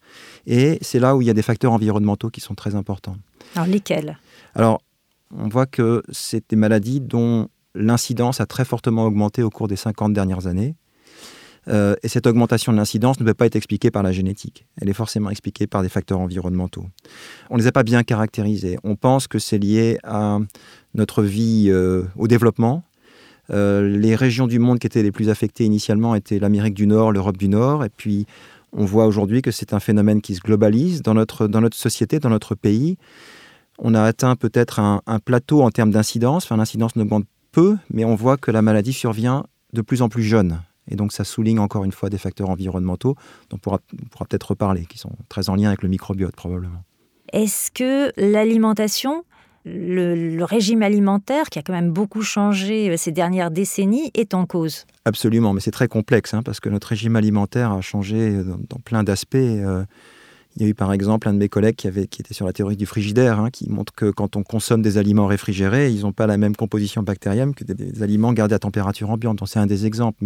Et 0.47 0.79
c'est 0.83 0.99
là 0.99 1.17
où 1.17 1.23
il 1.23 1.27
y 1.27 1.31
a 1.31 1.35
des 1.35 1.43
facteurs 1.43 1.73
environnementaux 1.73 2.29
qui 2.29 2.41
sont 2.41 2.55
très 2.55 2.75
importants. 2.75 3.17
Alors 3.55 3.67
lesquels? 3.67 4.19
Alors 4.55 4.83
on 5.35 5.49
voit 5.49 5.67
que 5.67 6.03
c'est 6.11 6.51
des 6.51 6.57
maladies 6.57 7.01
dont 7.01 7.49
l'incidence 7.75 8.41
a 8.41 8.47
très 8.47 8.65
fortement 8.65 9.07
augmenté 9.07 9.43
au 9.43 9.51
cours 9.51 9.69
des 9.69 9.77
50 9.77 10.13
dernières 10.13 10.47
années. 10.47 10.75
Euh, 11.67 11.95
et 12.03 12.09
cette 12.09 12.27
augmentation 12.27 12.73
de 12.73 12.77
l'incidence 12.77 13.19
ne 13.21 13.25
peut 13.25 13.35
pas 13.35 13.47
être 13.47 13.57
expliquée 13.57 13.91
par 13.91 14.03
la 14.03 14.13
génétique. 14.13 14.67
Elle 14.81 14.91
est 14.91 14.95
forcément 14.95 15.31
expliquée 15.31 15.67
par 15.67 15.83
des 15.83 15.89
facteurs 15.89 16.21
environnementaux. 16.21 16.85
On 17.49 17.57
ne 17.57 17.63
les 17.63 17.67
a 17.67 17.73
pas 17.73 17.83
bien 17.83 18.03
caractérisés. 18.03 18.79
On 18.85 18.97
pense 18.97 19.27
que 19.29 19.39
c'est 19.39 19.59
lié 19.59 19.99
à 20.05 20.39
notre 20.95 21.23
vie 21.23 21.67
euh, 21.69 22.03
au 22.17 22.29
développement. 22.29 22.85
Euh, 23.51 23.89
les 23.89 24.15
régions 24.15 24.47
du 24.47 24.59
monde 24.59 24.79
qui 24.79 24.87
étaient 24.87 25.03
les 25.03 25.13
plus 25.13 25.29
affectées 25.29 25.65
initialement 25.65 26.15
étaient 26.15 26.39
l'Amérique 26.39 26.75
du 26.75 26.87
Nord, 26.87 27.13
l'Europe 27.13 27.37
du 27.37 27.49
Nord. 27.49 27.85
Et 27.85 27.91
puis, 27.91 28.27
on 28.73 28.85
voit 28.85 29.07
aujourd'hui 29.07 29.43
que 29.43 29.51
c'est 29.51 29.73
un 29.73 29.81
phénomène 29.81 30.21
qui 30.21 30.35
se 30.35 30.41
globalise 30.41 31.03
dans 31.03 31.15
notre, 31.15 31.47
dans 31.47 31.61
notre 31.61 31.77
société, 31.77 32.19
dans 32.19 32.31
notre 32.31 32.55
pays. 32.55 32.97
On 33.79 33.95
a 33.95 34.03
atteint 34.03 34.37
peut-être 34.37 34.79
un, 34.79 35.01
plateau 35.25 35.63
en 35.63 35.71
termes 35.71 35.91
d'incidence. 35.91 36.45
Enfin, 36.45 36.57
l'incidence 36.57 36.95
n'augmente 36.97 37.25
peu, 37.55 37.77
mais 37.91 38.05
on 38.05 38.17
voit 38.17 38.37
que 38.37 38.51
la 38.51 38.63
maladie 38.63 38.93
survient 38.93 39.45
de 39.73 39.81
plus 39.81 40.03
en 40.03 40.09
plus 40.09 40.25
jeune. 40.25 40.61
Et 40.91 40.97
donc 40.97 41.13
ça 41.13 41.25
souligne 41.25 41.61
encore 41.61 41.85
une 41.85 41.93
fois 41.93 42.11
des 42.11 42.19
facteurs 42.19 42.51
environnementaux 42.51 43.15
dont 43.49 43.57
on 43.57 43.59
pourra, 43.59 43.79
peut-être 43.79 44.51
reparler, 44.51 44.85
qui 44.87 44.99
sont 44.99 45.13
très 45.29 45.49
en 45.49 45.55
lien 45.55 45.69
avec 45.69 45.83
le 45.83 45.89
microbiote 45.89 46.35
probablement. 46.35 46.83
Est-ce 47.33 47.71
que 47.71 48.13
l'alimentation, 48.17 49.25
le, 49.65 50.43
régime 50.45 50.83
alimentaire, 50.83 51.49
qui 51.49 51.59
a 51.59 51.63
quand 51.63 51.73
même 51.73 51.91
beaucoup 51.91 52.23
changé 52.23 52.91
euh, 52.91 52.97
ces 52.97 53.13
dernières 53.13 53.51
décennies, 53.51 54.11
est 54.15 54.35
en 54.35 54.47
cause? 54.47 54.85
Absolument, 55.05 55.55
mais 55.55 55.61
c'est 55.61 55.71
très 55.71 55.89
complexe, 55.89 56.35
hein, 56.35 56.43
parce 56.43 56.61
que 56.61 56.69
notre 56.69 56.89
régime 56.89 57.17
alimentaire 57.17 57.73
a 57.73 57.81
changé 57.81 58.43
dans, 58.45 58.79
plein 58.85 59.05
d'aspects. 59.05 59.37
Euh, 59.37 59.85
il 60.57 60.63
y 60.63 60.67
a 60.67 60.69
eu 60.69 60.75
par 60.75 60.93
exemple 60.93 61.29
un 61.29 61.33
de 61.33 61.39
mes 61.39 61.49
collègues 61.49 61.75
qui, 61.75 61.89
avait, 61.89 62.07
qui 62.07 62.23
était 62.23 62.35
sur 62.35 62.47
la 62.47 62.53
théorie 62.53 62.77
du 62.77 62.87
frigidaire, 62.87 63.41
hein, 63.41 63.51
qui 63.51 63.69
montre 63.69 63.93
que 63.95 64.11
quand 64.11 64.37
on 64.37 64.43
consomme 64.43 64.83
des 64.83 64.99
aliments 64.99 65.27
réfrigérés, 65.27 65.91
ils 65.91 66.03
n'ont 66.03 66.13
pas 66.13 66.27
la 66.27 66.37
même 66.37 66.55
composition 66.55 67.03
bactérienne 67.03 67.55
que 67.55 67.65
des, 67.65 68.03
aliments 68.03 68.33
gardés 68.33 68.55
à 68.55 68.59
température 68.59 69.11
ambiante. 69.11 69.41
C'est 69.47 69.59
un 69.59 69.67
des 69.67 69.87
exemples. 69.87 70.25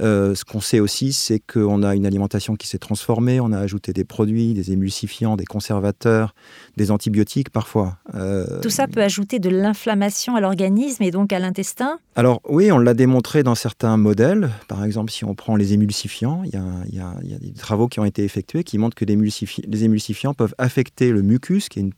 Euh, 0.00 0.34
ce 0.34 0.44
qu'on 0.44 0.60
sait 0.60 0.80
aussi, 0.80 1.12
c'est 1.12 1.40
qu'on 1.40 1.82
a 1.82 1.94
une 1.94 2.06
alimentation 2.06 2.56
qui 2.56 2.66
s'est 2.66 2.78
transformée, 2.78 3.40
on 3.40 3.52
a 3.52 3.58
ajouté 3.58 3.92
des 3.92 4.04
produits, 4.04 4.54
des 4.54 4.72
émulsifiants, 4.72 5.36
des 5.36 5.44
conservateurs, 5.44 6.34
des 6.76 6.90
antibiotiques 6.90 7.50
parfois. 7.50 7.98
Euh, 8.14 8.60
Tout 8.60 8.70
ça 8.70 8.88
peut 8.88 9.02
ajouter 9.02 9.38
de 9.38 9.48
l'inflammation 9.48 10.36
à 10.36 10.40
l'organisme 10.40 11.02
et 11.02 11.10
donc 11.10 11.32
à 11.32 11.38
l'intestin? 11.38 11.98
Alors 12.16 12.40
oui, 12.48 12.72
on 12.72 12.78
l'a 12.78 12.94
démontré 12.94 13.42
dans 13.42 13.54
certains 13.54 13.96
modèles. 13.96 14.50
Par 14.68 14.84
exemple, 14.84 15.12
si 15.12 15.24
on 15.24 15.34
prend 15.34 15.56
les 15.56 15.72
émulsifiants, 15.72 16.42
il 16.44 16.50
y 16.52 16.98
a, 17.00 17.14
des 17.22 17.52
travaux 17.52 17.88
qui 17.88 18.00
ont 18.00 18.04
été 18.04 18.24
effectués 18.24 18.64
qui 18.64 18.78
montrent 18.78 18.96
que 18.96 19.04
les, 19.04 19.16
les 19.16 19.84
émulsifiants 19.84 20.34
peuvent 20.34 20.54
affecter 20.58 21.10
le 21.10 21.22
mucus, 21.22 21.68
qui 21.68 21.78
est 21.78 21.82
une 21.82 21.92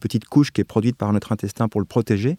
petite 0.00 0.26
couche 0.26 0.50
qui 0.50 0.60
est 0.60 0.64
produite 0.64 0.96
par 0.96 1.12
notre 1.12 1.32
intestin 1.32 1.68
pour 1.68 1.80
le 1.80 1.86
protéger. 1.86 2.36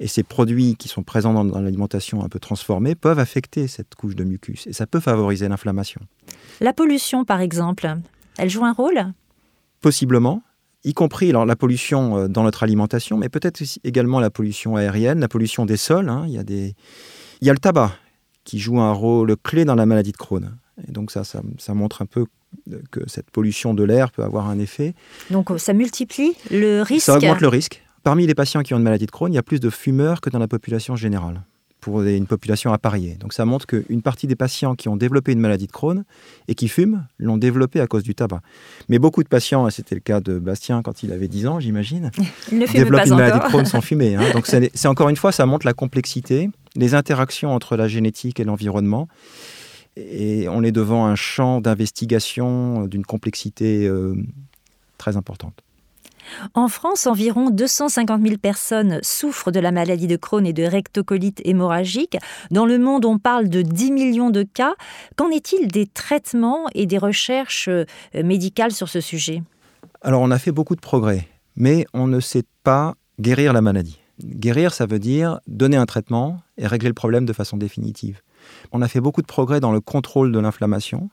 Et 0.00 0.08
ces 0.08 0.22
produits 0.22 0.76
qui 0.76 0.88
sont 0.88 1.02
présents 1.02 1.44
dans, 1.44 1.60
l'alimentation 1.60 2.24
un 2.24 2.28
peu 2.28 2.40
transformée 2.40 2.94
peuvent 2.94 3.18
affecter 3.18 3.68
cette 3.68 3.94
couche 3.94 4.16
de 4.16 4.24
mucus 4.24 4.66
et 4.66 4.72
ça 4.72 4.86
peut 4.86 4.98
favoriser 4.98 5.46
l'inflammation. 5.46 6.00
La 6.60 6.72
pollution, 6.72 7.26
par 7.26 7.40
exemple, 7.40 7.96
elle 8.38 8.48
joue 8.48 8.64
un 8.64 8.72
rôle? 8.72 9.12
Possiblement, 9.82 10.42
y 10.84 10.94
compris 10.94 11.28
alors, 11.30 11.44
la 11.44 11.54
pollution 11.54 12.16
euh, 12.16 12.28
dans 12.28 12.42
notre 12.42 12.62
alimentation, 12.62 13.18
mais 13.18 13.28
peut-être 13.28 13.62
également 13.84 14.20
la 14.20 14.30
pollution 14.30 14.76
aérienne, 14.76 15.20
la 15.20 15.28
pollution 15.28 15.66
des 15.66 15.76
sols. 15.76 16.08
Hein. 16.08 16.24
Il, 16.26 16.32
y 16.32 16.38
a 16.38 16.44
des... 16.44 16.74
Il 17.42 17.46
y 17.46 17.50
a 17.50 17.52
le 17.52 17.58
tabac 17.58 17.92
qui 18.44 18.58
joue 18.58 18.80
un 18.80 18.92
rôle 18.92 19.36
clé 19.36 19.66
dans 19.66 19.74
la 19.74 19.84
maladie 19.84 20.12
de 20.12 20.16
Crohn. 20.16 20.56
Et 20.88 20.92
donc 20.92 21.10
ça, 21.10 21.24
ça, 21.24 21.42
ça 21.58 21.74
montre 21.74 22.00
un 22.00 22.06
peu 22.06 22.24
que 22.90 23.00
cette 23.06 23.30
pollution 23.30 23.74
de 23.74 23.84
l'air 23.84 24.10
peut 24.10 24.22
avoir 24.22 24.48
un 24.48 24.58
effet. 24.58 24.94
Donc 25.30 25.50
ça 25.58 25.74
multiplie 25.74 26.32
le 26.50 26.80
risque 26.82 27.06
Ça 27.06 27.16
augmente 27.16 27.40
le 27.40 27.48
risque. 27.48 27.84
Parmi 28.02 28.26
les 28.26 28.34
patients 28.34 28.62
qui 28.62 28.72
ont 28.74 28.78
une 28.78 28.82
maladie 28.82 29.06
de 29.06 29.10
Crohn, 29.10 29.32
il 29.32 29.36
y 29.36 29.38
a 29.38 29.42
plus 29.42 29.60
de 29.60 29.70
fumeurs 29.70 30.20
que 30.20 30.30
dans 30.30 30.38
la 30.38 30.48
population 30.48 30.96
générale. 30.96 31.42
pour 31.80 32.02
une 32.02 32.26
population 32.26 32.74
appariée. 32.74 33.14
Donc 33.14 33.32
ça 33.32 33.46
montre 33.46 33.66
qu'une 33.66 34.02
partie 34.02 34.26
des 34.26 34.36
patients 34.36 34.74
qui 34.74 34.90
ont 34.90 34.98
développé 34.98 35.32
une 35.32 35.40
maladie 35.40 35.66
de 35.66 35.72
Crohn 35.72 36.04
et 36.46 36.54
qui 36.54 36.68
fument 36.68 37.06
l'ont 37.18 37.38
développé 37.38 37.80
à 37.80 37.86
cause 37.86 38.02
du 38.02 38.14
tabac. 38.14 38.42
Mais 38.90 38.98
beaucoup 38.98 39.22
de 39.22 39.28
patients, 39.28 39.66
et 39.66 39.70
c'était 39.70 39.94
le 39.94 40.02
cas 40.02 40.20
de 40.20 40.38
Bastien 40.38 40.82
quand 40.82 41.02
il 41.02 41.10
avait 41.10 41.26
10 41.26 41.46
ans, 41.46 41.58
j'imagine, 41.58 42.10
développent 42.52 43.06
une 43.06 43.14
maladie 43.14 43.38
de 43.38 43.44
Crohn 43.44 43.64
sans 43.64 43.80
fumer. 43.90 44.14
Hein. 44.14 44.30
Donc 44.34 44.46
c'est 44.46 44.88
encore 44.88 45.08
une 45.08 45.16
fois, 45.16 45.32
ça 45.32 45.46
montre 45.46 45.64
la 45.64 45.72
complexité, 45.72 46.50
les 46.76 46.94
interactions 46.94 47.54
entre 47.54 47.76
la 47.76 47.88
génétique 47.88 48.40
et 48.40 48.44
l'environnement. 48.44 49.08
Et 49.96 50.48
on 50.50 50.62
est 50.62 50.72
devant 50.72 51.06
un 51.06 51.16
champ 51.16 51.62
d'investigation 51.62 52.86
d'une 52.88 53.04
complexité 53.06 53.88
euh, 53.88 54.14
très 54.98 55.16
importante. 55.16 55.62
En 56.54 56.68
France, 56.68 57.06
environ 57.06 57.50
250 57.50 58.22
000 58.22 58.36
personnes 58.38 59.00
souffrent 59.02 59.50
de 59.50 59.60
la 59.60 59.72
maladie 59.72 60.06
de 60.06 60.16
Crohn 60.16 60.46
et 60.46 60.52
de 60.52 60.64
rectocolite 60.64 61.40
hémorragique. 61.44 62.16
Dans 62.50 62.66
le 62.66 62.78
monde, 62.78 63.04
on 63.04 63.18
parle 63.18 63.48
de 63.48 63.62
10 63.62 63.92
millions 63.92 64.30
de 64.30 64.42
cas. 64.42 64.74
Qu'en 65.16 65.30
est-il 65.30 65.68
des 65.68 65.86
traitements 65.86 66.66
et 66.74 66.86
des 66.86 66.98
recherches 66.98 67.68
euh, 67.68 67.84
médicales 68.14 68.72
sur 68.72 68.88
ce 68.88 69.00
sujet? 69.00 69.42
Alors, 70.02 70.22
on 70.22 70.30
a 70.30 70.38
fait 70.38 70.52
beaucoup 70.52 70.76
de 70.76 70.80
progrès, 70.80 71.28
mais 71.56 71.86
on 71.92 72.06
ne 72.06 72.20
sait 72.20 72.44
pas 72.64 72.94
guérir 73.20 73.52
la 73.52 73.60
maladie. 73.60 73.98
Guérir, 74.24 74.72
ça 74.72 74.86
veut 74.86 74.98
dire 74.98 75.40
donner 75.46 75.76
un 75.76 75.86
traitement 75.86 76.40
et 76.58 76.66
régler 76.66 76.88
le 76.88 76.94
problème 76.94 77.24
de 77.24 77.32
façon 77.32 77.56
définitive. 77.56 78.20
On 78.72 78.82
a 78.82 78.88
fait 78.88 79.00
beaucoup 79.00 79.22
de 79.22 79.26
progrès 79.26 79.60
dans 79.60 79.72
le 79.72 79.80
contrôle 79.80 80.32
de 80.32 80.38
l'inflammation 80.38 81.10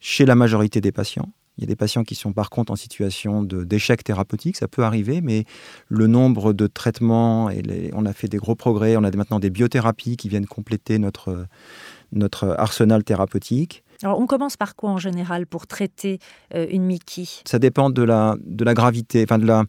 chez 0.00 0.24
la 0.24 0.34
majorité 0.34 0.80
des 0.80 0.92
patients. 0.92 1.28
Il 1.58 1.62
y 1.62 1.64
a 1.64 1.66
des 1.66 1.76
patients 1.76 2.04
qui 2.04 2.14
sont 2.14 2.32
par 2.32 2.50
contre 2.50 2.72
en 2.72 2.76
situation 2.76 3.42
d'échec 3.42 4.04
thérapeutique, 4.04 4.56
ça 4.56 4.68
peut 4.68 4.82
arriver, 4.82 5.20
mais 5.22 5.44
le 5.88 6.06
nombre 6.06 6.52
de 6.52 6.66
traitements, 6.66 7.48
et 7.50 7.90
on 7.94 8.04
a 8.04 8.12
fait 8.12 8.28
des 8.28 8.36
gros 8.36 8.54
progrès, 8.54 8.96
on 8.96 9.04
a 9.04 9.10
maintenant 9.10 9.40
des 9.40 9.50
biothérapies 9.50 10.16
qui 10.16 10.28
viennent 10.28 10.46
compléter 10.46 10.98
notre, 10.98 11.46
notre 12.12 12.54
arsenal 12.58 13.04
thérapeutique. 13.04 13.82
Alors 14.02 14.20
on 14.20 14.26
commence 14.26 14.58
par 14.58 14.76
quoi 14.76 14.90
en 14.90 14.98
général 14.98 15.46
pour 15.46 15.66
traiter 15.66 16.18
euh, 16.54 16.66
une 16.70 16.84
Mickey 16.84 17.24
Ça 17.46 17.58
dépend 17.58 17.88
de 17.88 18.02
la, 18.02 18.36
de 18.44 18.64
la 18.64 18.74
gravité, 18.74 19.22
enfin 19.22 19.38
de 19.38 19.46
la, 19.46 19.64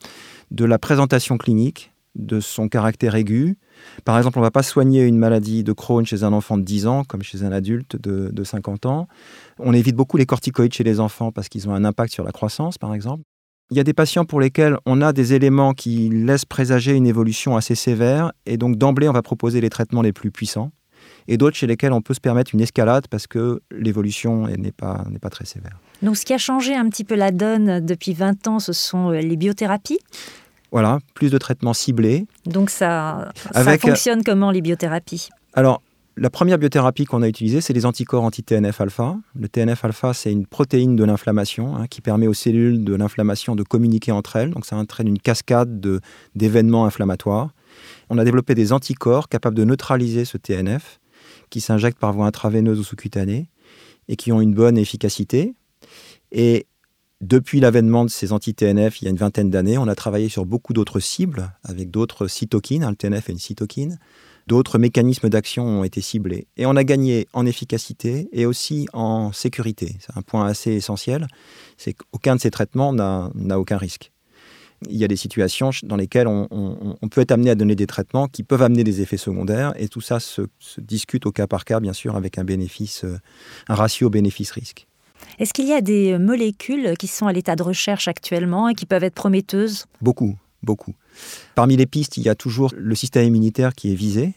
de 0.51 0.65
la 0.65 0.77
présentation 0.77 1.38
clinique, 1.38 1.94
de 2.18 2.40
son 2.40 2.68
caractère 2.68 3.16
aigu, 3.16 3.58
par 4.04 4.18
exemple, 4.18 4.38
on 4.40 4.42
ne 4.42 4.46
va 4.46 4.52
pas 4.52 4.64
soigner 4.64 5.04
une 5.04 5.18
maladie 5.18 5.64
de 5.64 5.72
Crohn 5.72 6.06
chez 6.06 6.24
un 6.24 6.34
enfant 6.34 6.58
de 6.58 6.64
10 6.64 6.88
ans 6.88 7.04
comme 7.04 7.24
chez 7.24 7.44
un 7.44 7.52
adulte 7.52 7.96
de, 8.02 8.44
50 8.44 8.86
ans. 8.86 9.08
On 9.60 9.74
évite 9.74 9.96
beaucoup 9.96 10.18
les 10.18 10.26
corticoïdes 10.26 10.74
chez 10.74 10.84
les 10.84 11.00
enfants 11.00 11.32
parce 11.32 11.50
qu'ils 11.50 11.68
ont 11.70 11.74
un 11.74 11.86
impact 11.86 12.14
sur 12.14 12.24
la 12.24 12.32
croissance, 12.32 12.78
par 12.78 12.94
exemple. 12.94 13.24
Il 13.70 13.78
y 13.78 13.82
a 13.82 13.84
des 13.84 13.94
patients 13.94 14.24
pour 14.24 14.40
lesquels 14.40 14.78
on 14.86 15.02
a 15.02 15.12
des 15.12 15.34
éléments 15.34 15.74
qui 15.74 16.10
laissent 16.10 16.46
présager 16.46 16.94
une 16.94 17.06
évolution 17.06 17.58
assez 17.58 17.76
sévère 17.76 18.32
et 18.46 18.56
donc 18.56 18.78
d'emblée 18.78 19.10
on 19.10 19.14
va 19.14 19.22
proposer 19.22 19.60
les 19.60 19.70
traitements 19.70 20.02
les 20.02 20.14
plus 20.14 20.32
puissants 20.32 20.72
et 21.28 21.36
d'autres 21.36 21.58
chez 21.58 21.68
lesquels 21.68 21.92
on 21.92 22.02
peut 22.02 22.14
se 22.14 22.22
permettre 22.22 22.52
une 22.54 22.62
escalade 22.62 23.08
parce 23.10 23.28
que 23.28 23.62
l'évolution 23.72 24.48
n'est 24.48 24.72
pas, 24.72 25.04
pas 25.22 25.30
très 25.30 25.44
sévère. 25.44 25.78
Donc 26.02 26.16
ce 26.16 26.26
qui 26.26 26.34
a 26.34 26.38
changé 26.38 26.76
un 26.76 26.88
petit 26.90 27.04
peu 27.04 27.16
la 27.16 27.32
donne 27.32 27.86
depuis 27.86 28.14
20 28.14 28.48
ans, 28.48 28.60
ce 28.60 28.72
sont 28.72 29.12
euh, 29.12 29.20
les 29.20 29.36
biothérapies? 29.36 30.00
Voilà, 30.72 31.00
plus 31.14 31.32
de 31.32 31.38
traitements 31.38 31.74
ciblés. 31.74 32.26
Donc 32.46 32.70
ça, 32.70 33.32
ça 33.54 33.62
euh, 33.62 33.78
fonctionne 33.78 34.24
comment 34.24 34.52
les 34.52 34.62
biothérapies? 34.62 35.30
Alors, 35.54 35.82
la 36.20 36.32
première 36.32 36.58
biothérapie 36.58 37.06
qu'on 37.06 37.22
a 37.22 37.28
utilisée, 37.28 37.62
c'est 37.62 37.74
les 37.74 37.86
anticorps 37.86 38.24
anti-TNF-alpha. 38.24 39.18
Le 39.40 39.48
TNF-alpha, 39.48 40.14
c'est 40.14 40.32
une 40.32 40.48
protéine 40.48 40.96
de 40.96 41.04
l'inflammation 41.04 41.76
hein, 41.76 41.86
qui 41.88 42.02
permet 42.02 42.26
aux 42.26 42.34
cellules 42.34 42.84
de 42.84 42.96
l'inflammation 42.96 43.56
de 43.56 43.62
communiquer 43.62 44.12
entre 44.12 44.36
elles. 44.36 44.50
Donc 44.50 44.66
ça 44.66 44.78
entraîne 44.78 45.08
une 45.08 45.20
cascade 45.20 46.02
d'événements 46.34 46.86
inflammatoires. 46.86 47.52
On 48.10 48.18
a 48.18 48.24
développé 48.24 48.56
des 48.56 48.74
anticorps 48.74 49.30
capables 49.30 49.56
de 49.56 49.64
neutraliser 49.64 50.26
ce 50.26 50.38
TNF 50.38 51.00
qui 51.52 51.62
s'injectent 51.62 52.00
par 52.00 52.14
voie 52.14 52.26
intraveineuse 52.26 52.80
ou 52.80 52.84
sous-cutanée 52.84 53.50
et 54.08 54.16
qui 54.16 54.32
ont 54.32 54.42
une 54.42 54.56
bonne 54.56 54.78
efficacité. 54.78 55.54
Et 56.32 56.66
depuis 57.22 57.60
l'avènement 57.60 58.06
de 58.06 58.12
ces 58.12 58.32
anti-TNF 58.32 59.02
il 59.02 59.06
y 59.06 59.08
a 59.08 59.12
une 59.12 59.18
vingtaine 59.18 59.50
d'années, 59.50 59.80
on 59.80 59.88
a 59.88 59.96
travaillé 59.96 60.30
sur 60.30 60.46
beaucoup 60.46 60.74
d'autres 60.74 61.00
cibles 61.00 61.52
avec 61.64 61.90
d'autres 61.90 62.28
cytokines. 62.28 62.84
Hein, 62.84 62.92
le 62.92 62.96
TNF 62.96 63.30
est 63.30 63.32
une 63.32 63.40
cytokine. 63.40 63.98
D'autres 64.46 64.78
mécanismes 64.78 65.28
d'action 65.28 65.66
ont 65.66 65.84
été 65.84 66.00
ciblés. 66.00 66.48
Et 66.58 66.66
on 66.68 66.76
a 66.76 66.84
gagné 66.84 67.28
en 67.34 67.46
efficacité 67.46 68.30
et 68.32 68.46
aussi 68.46 68.88
en 68.94 69.34
sécurité. 69.34 69.96
C'est 70.00 70.16
un 70.16 70.22
point 70.22 70.46
assez 70.46 70.72
essentiel. 70.72 71.28
C'est 71.76 71.94
qu'aucun 71.94 72.36
de 72.36 72.40
ces 72.40 72.52
traitements 72.52 72.94
n'a 72.94 73.60
aucun 73.60 73.78
risque. 73.78 74.12
Il 74.88 74.96
y 74.96 75.04
a 75.04 75.08
des 75.08 75.16
situations 75.16 75.72
dans 75.84 75.96
lesquelles 75.96 76.28
on, 76.28 77.08
peut 77.10 77.22
être 77.22 77.32
amené 77.32 77.50
à 77.50 77.56
donner 77.56 77.76
des 77.76 77.88
traitements 77.88 78.28
qui 78.28 78.44
peuvent 78.44 78.62
amener 78.62 78.84
des 78.84 79.02
effets 79.02 79.18
secondaires. 79.18 79.74
Et 79.76 79.90
tout 79.90 80.02
ça 80.02 80.20
se, 80.20 80.44
discute 80.78 81.26
au 81.26 81.32
cas 81.32 81.48
par 81.48 81.66
cas, 81.66 81.80
bien 81.80 81.94
sûr, 81.94 82.16
avec 82.16 82.38
un 82.38 82.46
euh, 82.46 83.18
un 83.68 83.76
ratio 83.76 84.10
bénéfice-risque. 84.10 84.88
Est-ce 85.40 85.54
qu'il 85.54 85.68
y 85.68 85.74
a 85.74 85.82
des 85.82 86.18
molécules 86.18 86.96
qui 86.98 87.08
sont 87.08 87.28
à 87.28 87.34
l'état 87.34 87.56
de 87.56 87.64
recherche 87.64 88.08
actuellement 88.08 88.70
et 88.70 88.74
qui 88.74 88.86
peuvent 88.86 89.04
être 89.04 89.16
prometteuses? 89.16 89.86
Beaucoup, 90.02 90.36
beaucoup. 90.64 90.94
Parmi 91.56 91.78
les 91.78 91.86
pistes, 91.86 92.18
il 92.18 92.24
y 92.24 92.30
a 92.30 92.36
toujours 92.36 92.74
le 92.76 92.96
système 92.96 93.26
immunitaire 93.26 93.74
qui 93.74 93.92
est 93.92 93.96
visé. 93.96 94.34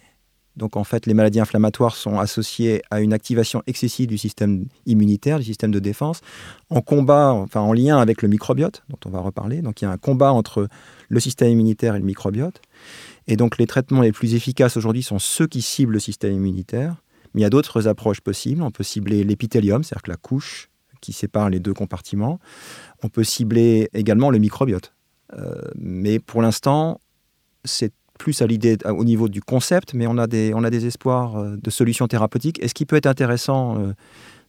Donc 0.56 0.76
en 0.76 0.84
fait, 0.84 1.06
les 1.06 1.14
maladies 1.14 1.40
inflammatoires 1.40 1.94
sont 1.94 2.18
associées 2.18 2.82
à 2.90 3.00
une 3.00 3.12
activation 3.12 3.62
excessive 3.66 4.08
du 4.08 4.18
système 4.18 4.66
immunitaire, 4.84 5.38
du 5.38 5.44
système 5.44 5.70
de 5.70 5.78
défense, 5.78 6.20
en 6.68 6.80
combat, 6.80 7.32
enfin 7.32 7.60
en 7.60 7.72
lien 7.72 7.98
avec 7.98 8.20
le 8.20 8.28
microbiote, 8.28 8.82
dont 8.88 8.98
on 9.06 9.10
va 9.10 9.20
reparler. 9.20 9.62
Donc 9.62 9.80
il 9.80 9.84
y 9.84 9.88
a 9.88 9.90
un 9.90 9.96
combat 9.96 10.32
entre 10.32 10.68
le 11.08 11.20
système 11.20 11.50
immunitaire 11.50 11.94
et 11.94 11.98
le 11.98 12.04
microbiote. 12.04 12.60
Et 13.26 13.36
donc 13.36 13.58
les 13.58 13.66
traitements 13.66 14.02
les 14.02 14.12
plus 14.12 14.34
efficaces 14.34 14.76
aujourd'hui 14.76 15.02
sont 15.02 15.18
ceux 15.18 15.46
qui 15.46 15.62
ciblent 15.62 15.92
le 15.92 16.00
système 16.00 16.32
immunitaire. 16.32 16.96
Mais 17.32 17.40
il 17.40 17.42
y 17.42 17.46
a 17.46 17.50
d'autres 17.50 17.86
approches 17.86 18.20
possibles. 18.20 18.62
On 18.62 18.72
peut 18.72 18.82
cibler 18.82 19.22
l'épithélium, 19.22 19.84
c'est-à-dire 19.84 20.08
la 20.08 20.16
couche 20.16 20.69
qui 21.00 21.12
sépare 21.12 21.50
les 21.50 21.60
deux 21.60 21.74
compartiments. 21.74 22.38
On 23.02 23.08
peut 23.08 23.24
cibler 23.24 23.88
également 23.92 24.30
le 24.30 24.38
microbiote. 24.38 24.92
Euh, 25.34 25.62
mais 25.76 26.18
pour 26.18 26.42
l'instant, 26.42 27.00
c'est 27.64 27.92
plus 28.18 28.42
à 28.42 28.46
l'idée 28.46 28.76
au 28.84 29.04
niveau 29.04 29.28
du 29.28 29.40
concept, 29.40 29.94
mais 29.94 30.06
on 30.06 30.18
a 30.18 30.26
des, 30.26 30.52
des 30.70 30.86
espoirs 30.86 31.36
euh, 31.36 31.56
de 31.56 31.70
solutions 31.70 32.06
thérapeutiques. 32.06 32.62
Et 32.62 32.68
ce 32.68 32.74
qui 32.74 32.84
peut 32.84 32.96
être 32.96 33.06
intéressant 33.06 33.78
euh, 33.78 33.92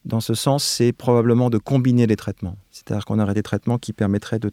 dans 0.03 0.19
ce 0.19 0.33
sens, 0.33 0.63
c'est 0.63 0.91
probablement 0.91 1.49
de 1.49 1.57
combiner 1.57 2.05
les 2.05 2.17
traitements. 2.17 2.57
C'est-à-dire 2.71 3.05
qu'on 3.05 3.19
aurait 3.19 3.33
des 3.33 3.43
traitements 3.43 3.77
qui 3.77 3.93
permettraient 3.93 4.39
de, 4.39 4.51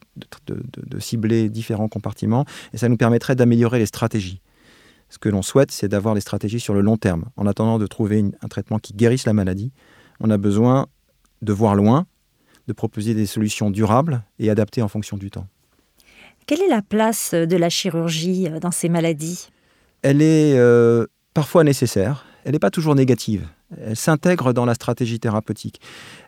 cibler 1.01 1.49
différents 1.49 1.89
compartiments 1.89 2.45
et 2.73 2.79
ça 2.79 2.89
nous 2.89 2.97
permettrait 2.97 3.35
d'améliorer 3.35 3.79
les 3.79 3.87
stratégies. 3.87 4.41
Ce 5.09 5.19
que 5.19 5.29
l'on 5.29 5.43
souhaite, 5.43 5.71
c'est 5.71 5.89
d'avoir 5.89 6.15
les 6.15 6.21
stratégies 6.21 6.61
sur 6.61 6.75
le 6.75 6.83
long 6.83 6.99
terme. 6.99 7.25
En 7.37 7.47
attendant 7.47 7.79
de 7.79 7.87
trouver 7.87 8.25
un 8.43 8.49
traitement 8.49 8.79
qui 8.79 8.93
guérisse 8.93 9.25
la 9.25 9.33
maladie, 9.33 9.73
on 10.21 10.31
a 10.31 10.37
besoin 10.37 10.87
de 11.43 11.53
voir 11.53 11.75
loin, 11.75 12.07
de 12.67 12.73
proposer 12.73 13.15
des 13.15 13.27
solutions 13.27 13.71
durables 13.71 14.23
et 14.39 14.51
adaptées 14.51 14.83
en 14.83 14.89
fonction 14.89 15.17
du 15.17 15.31
temps. 15.31 15.47
Quelle 16.47 16.63
est 16.63 16.69
la 16.69 16.83
place 16.83 17.35
de 17.35 17.57
la 17.57 17.69
chirurgie 17.69 18.49
dans 18.61 18.71
ces 18.71 18.89
maladies? 18.89 19.49
Elle 20.03 20.23
est 20.23 20.57
euh, 20.57 21.07
parfois 21.35 21.65
nécessaire, 21.65 22.25
elle 22.45 22.53
n'est 22.53 22.59
pas 22.59 22.71
toujours 22.71 22.95
négative. 22.95 23.47
Elle 23.77 23.97
s'intègre 23.97 24.55
dans 24.55 24.65
la 24.65 24.75
stratégie 24.75 25.21
thérapeutique. 25.21 25.81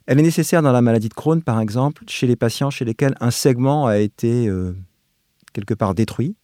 Elle 0.06 0.18
est 0.18 0.22
nécessaire 0.22 0.60
dans 0.60 0.72
la 0.72 0.82
maladie 0.82 1.08
de 1.08 1.14
Crohn, 1.14 1.42
par 1.42 1.60
exemple, 1.60 2.04
chez 2.06 2.26
les 2.26 2.36
patients 2.36 2.70
chez 2.70 2.84
lesquels 2.84 3.14
un 3.20 3.30
segment 3.30 3.86
a 3.86 3.96
été 3.98 4.46
euh, 4.46 4.76
quelque 5.52 5.72
part 5.72 5.94
détruit. 5.94 6.36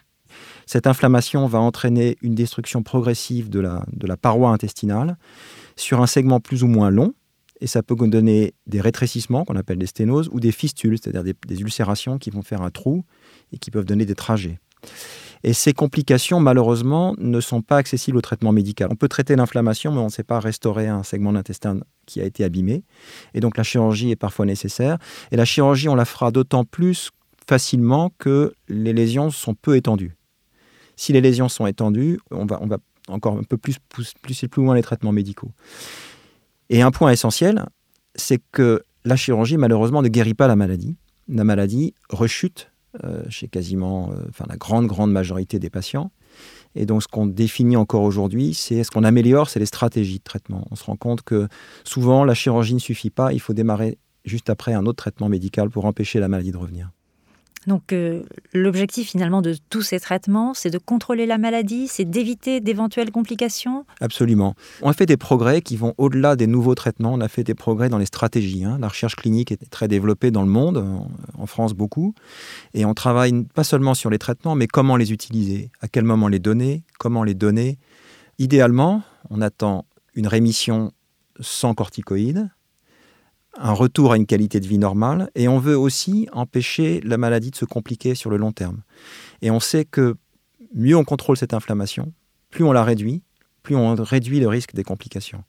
Cette 0.65 0.87
inflammation 0.87 1.47
va 1.47 1.59
entraîner 1.59 2.17
une 2.23 2.35
destruction 2.35 2.83
progressive 2.83 3.51
de 3.51 3.61
la, 3.61 3.85
de 3.93 4.07
la 4.07 4.17
paroi 4.17 4.51
intestinale 4.51 5.17
sur 5.77 6.01
un 6.01 6.07
segment 6.07 6.41
plus 6.41 6.63
ou 6.63 6.67
moins 6.67 6.91
long, 6.91 7.15
et 7.61 7.67
ça 7.67 7.83
peut 7.83 7.95
donner 7.97 8.55
des 8.67 8.81
rétrécissements 8.81 9.45
qu'on 9.45 9.57
appelle 9.57 9.79
des 9.79 9.87
sténoses 9.87 10.29
ou 10.33 10.41
des 10.41 10.53
fistules, 10.53 10.99
c'est-à-dire 11.01 11.35
des, 11.47 11.61
ulcérations 11.61 12.19
qui 12.19 12.31
vont 12.31 12.43
faire 12.43 12.63
un 12.63 12.71
trou 12.71 13.05
et 13.53 13.59
qui 13.59 13.71
peuvent 13.71 13.85
donner 13.85 14.05
des 14.05 14.15
trajets. 14.15 14.59
Et 15.43 15.53
ces 15.53 15.73
complications, 15.73 16.41
malheureusement, 16.41 17.15
ne 17.19 17.41
sont 17.41 17.63
pas 17.63 17.77
accessibles 17.77 18.19
au 18.19 18.21
traitement 18.21 18.53
médical. 18.53 18.89
On 18.91 18.97
peut 18.97 19.09
traiter 19.09 19.37
l'inflammation, 19.37 19.93
mais 19.93 20.01
on 20.01 20.07
ne 20.07 20.11
sait 20.11 20.25
pas 20.25 20.41
restaurer 20.41 20.89
un 20.89 21.03
segment 21.03 21.33
d'intestin 21.33 21.81
qui 22.05 22.21
a 22.21 22.25
été 22.25 22.45
abîmé. 22.45 22.85
Et 23.35 23.41
donc 23.41 23.57
la 23.57 23.63
chirurgie 23.63 24.11
est 24.11 24.17
parfois 24.17 24.47
nécessaire. 24.47 24.99
Et 25.31 25.37
la 25.37 25.45
chirurgie, 25.45 25.89
on 25.89 25.95
la 25.95 26.05
fera 26.05 26.31
d'autant 26.31 26.65
plus 26.65 27.11
facilement 27.49 28.11
que 28.19 28.53
les 28.69 28.93
lésions 28.93 29.31
sont 29.31 29.55
peu 29.55 29.77
étendues. 29.77 30.17
Si 30.97 31.13
les 31.13 31.21
lésions 31.21 31.49
sont 31.49 31.67
étendues, 31.67 32.19
on 32.31 32.47
va, 32.47 32.61
encore 33.09 33.39
un 33.39 33.43
peu 33.43 33.57
plus 33.57 33.77
pousser 34.23 34.49
plus 34.49 34.63
loin 34.63 34.75
les 34.75 34.83
traitements 34.83 35.13
médicaux. 35.13 35.53
Et 36.71 36.83
un 36.83 36.91
point 36.91 37.11
essentiel, 37.11 37.65
c'est 38.15 38.41
que 38.53 38.83
la 39.05 39.17
chirurgie, 39.17 39.57
malheureusement, 39.57 40.03
ne 40.03 40.09
guérit 40.09 40.35
pas 40.35 40.49
la 40.49 40.57
maladie. 40.57 40.97
La 41.29 41.45
maladie 41.45 41.95
rechute 42.09 42.71
euh, 43.05 43.23
chez 43.29 43.49
quasiment 43.49 44.11
euh, 44.11 44.25
enfin, 44.31 44.47
la 44.49 44.57
grande, 44.57 44.87
grande 44.87 45.13
majorité 45.13 45.59
des 45.59 45.71
patients. 45.71 46.11
Et 46.75 46.87
donc, 46.87 47.03
ce 47.03 47.09
qu'on 47.09 47.27
définit 47.27 47.77
encore 47.77 48.03
aujourd'hui, 48.03 48.55
c'est 48.55 48.85
ce 48.85 48.91
qu'on 48.91 49.05
améliore, 49.05 49.49
c'est 49.49 49.61
les 49.61 49.67
stratégies 49.67 50.19
de 50.19 50.25
traitement. 50.25 50.67
On 50.71 50.77
se 50.77 50.85
rend 50.85 50.97
compte 50.97 51.23
que 51.23 51.49
souvent, 51.85 52.25
la 52.25 52.35
chirurgie 52.35 52.75
ne 52.75 52.79
suffit 52.79 53.11
pas. 53.11 53.33
Il 53.33 53.41
faut 53.41 53.55
démarrer 53.55 53.99
juste 54.25 54.51
après 54.51 54.73
un 54.73 54.87
autre 54.87 54.97
traitement 54.97 55.29
médical 55.29 55.71
pour 55.71 55.85
empêcher 55.85 56.21
la 56.21 56.29
maladie 56.29 56.53
de 56.53 56.57
revenir. 56.57 56.91
Donc 57.67 57.93
euh, 57.93 58.23
l'objectif 58.53 59.11
finalement 59.11 59.43
de 59.43 59.57
tous 59.71 59.83
ces 59.83 59.99
traitements, 59.99 60.55
c'est 60.55 60.71
de 60.71 60.79
contrôler 60.79 61.27
la 61.27 61.39
maladie, 61.39 61.89
c'est 61.89 62.05
d'éviter 62.05 62.61
d'éventuelles 62.61 63.11
complications? 63.11 63.85
Absolument. 64.01 64.55
On 64.83 64.91
a 64.91 64.93
fait 64.93 65.07
des 65.07 65.17
progrès 65.17 65.63
qui 65.63 65.77
vont 65.77 65.95
au-delà 65.99 66.37
des 66.37 66.47
nouveaux 66.47 66.75
traitements. 66.75 67.13
On 67.13 67.21
a 67.21 67.29
fait 67.29 67.45
des 67.45 67.55
progrès 67.55 67.89
dans 67.89 67.99
les 67.99 68.07
stratégies. 68.07 68.65
Hein. 68.65 68.79
La 68.81 68.89
recherche 68.89 69.17
clinique 69.17 69.51
est 69.51 69.71
très 69.71 69.89
développée 69.89 70.31
dans 70.31 70.43
le 70.43 70.49
monde, 70.49 70.85
en 71.37 71.47
France 71.47 71.75
beaucoup. 71.75 72.15
Et 72.75 72.85
on 72.85 72.95
travaille 72.95 73.45
pas 73.55 73.65
seulement 73.65 73.95
sur 73.95 74.11
les 74.11 74.19
traitements, 74.19 74.55
mais 74.55 74.67
comment 74.67 74.97
les 74.97 75.13
utiliser, 75.13 75.71
à 75.81 75.89
quel 75.89 76.05
moment 76.05 76.29
les 76.29 76.39
donner, 76.39 76.85
comment 76.99 77.25
les 77.25 77.35
donner. 77.35 77.79
Idéalement, 78.39 79.03
on 79.31 79.41
attend 79.41 79.87
une 80.15 80.27
rémission 80.27 80.93
sans 81.41 81.75
corticoïdes, 81.75 82.49
un 83.59 83.73
retour 83.73 84.13
à 84.13 84.17
une 84.17 84.27
qualité 84.27 84.61
de 84.61 84.67
vie 84.67 84.79
normale, 84.79 85.31
et 85.35 85.49
on 85.49 85.59
veut 85.59 85.77
aussi 85.77 86.29
empêcher 86.33 87.01
la 87.05 87.17
maladie 87.19 87.51
de 87.51 87.57
se 87.57 87.65
compliquer 87.65 88.15
sur 88.15 88.31
le 88.31 88.37
long 88.37 88.53
terme. 88.53 88.83
Et 89.43 89.51
on 89.51 89.61
sait 89.61 89.85
que 89.85 90.17
mieux 90.75 90.97
on 90.97 91.05
contrôle 91.05 91.37
cette 91.37 91.55
inflammation, 91.55 92.13
plus 92.51 92.65
on 92.65 92.73
la 92.73 92.85
réduit, 92.85 93.23
plus 93.63 93.77
on 93.77 93.95
réduit 93.95 94.41
le 94.41 94.49
risque 94.49 94.75
des 94.75 94.85
complications. 94.85 95.43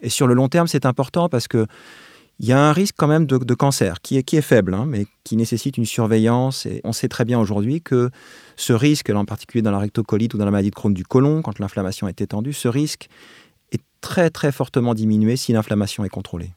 Et 0.00 0.08
sur 0.08 0.26
le 0.26 0.34
long 0.34 0.48
terme, 0.48 0.66
c'est 0.66 0.86
important 0.86 1.28
parce 1.28 1.48
que 1.48 1.66
il 2.38 2.48
y 2.48 2.52
a 2.52 2.58
un 2.58 2.72
risque 2.72 2.96
quand 2.98 3.06
même 3.06 3.26
de, 3.26 3.54
cancer 3.54 4.00
qui 4.00 4.16
est, 4.16 4.24
qui 4.24 4.36
est 4.36 4.42
faible, 4.42 4.74
hein, 4.74 4.84
mais 4.84 5.06
qui 5.22 5.36
nécessite 5.36 5.76
une 5.76 5.84
surveillance. 5.84 6.66
Et 6.66 6.80
on 6.82 6.92
sait 6.92 7.06
très 7.06 7.24
bien 7.24 7.38
aujourd'hui 7.38 7.80
que 7.80 8.10
ce 8.56 8.72
risque, 8.72 9.10
en 9.10 9.24
particulier 9.24 9.62
dans 9.62 9.70
la 9.70 9.78
rectocolite 9.78 10.34
ou 10.34 10.38
dans 10.38 10.44
la 10.44 10.50
maladie 10.50 10.70
de 10.70 10.74
Crohn 10.74 10.92
du 10.92 11.04
côlon, 11.04 11.42
quand 11.42 11.60
l'inflammation 11.60 12.08
est 12.08 12.20
étendue, 12.20 12.52
ce 12.52 12.66
risque 12.66 13.08
est 13.70 13.82
très 14.00 14.30
très 14.30 14.50
fortement 14.50 14.94
diminué 14.94 15.36
si 15.36 15.52
l'inflammation 15.52 16.04
est 16.04 16.08
contrôlée. 16.08 16.50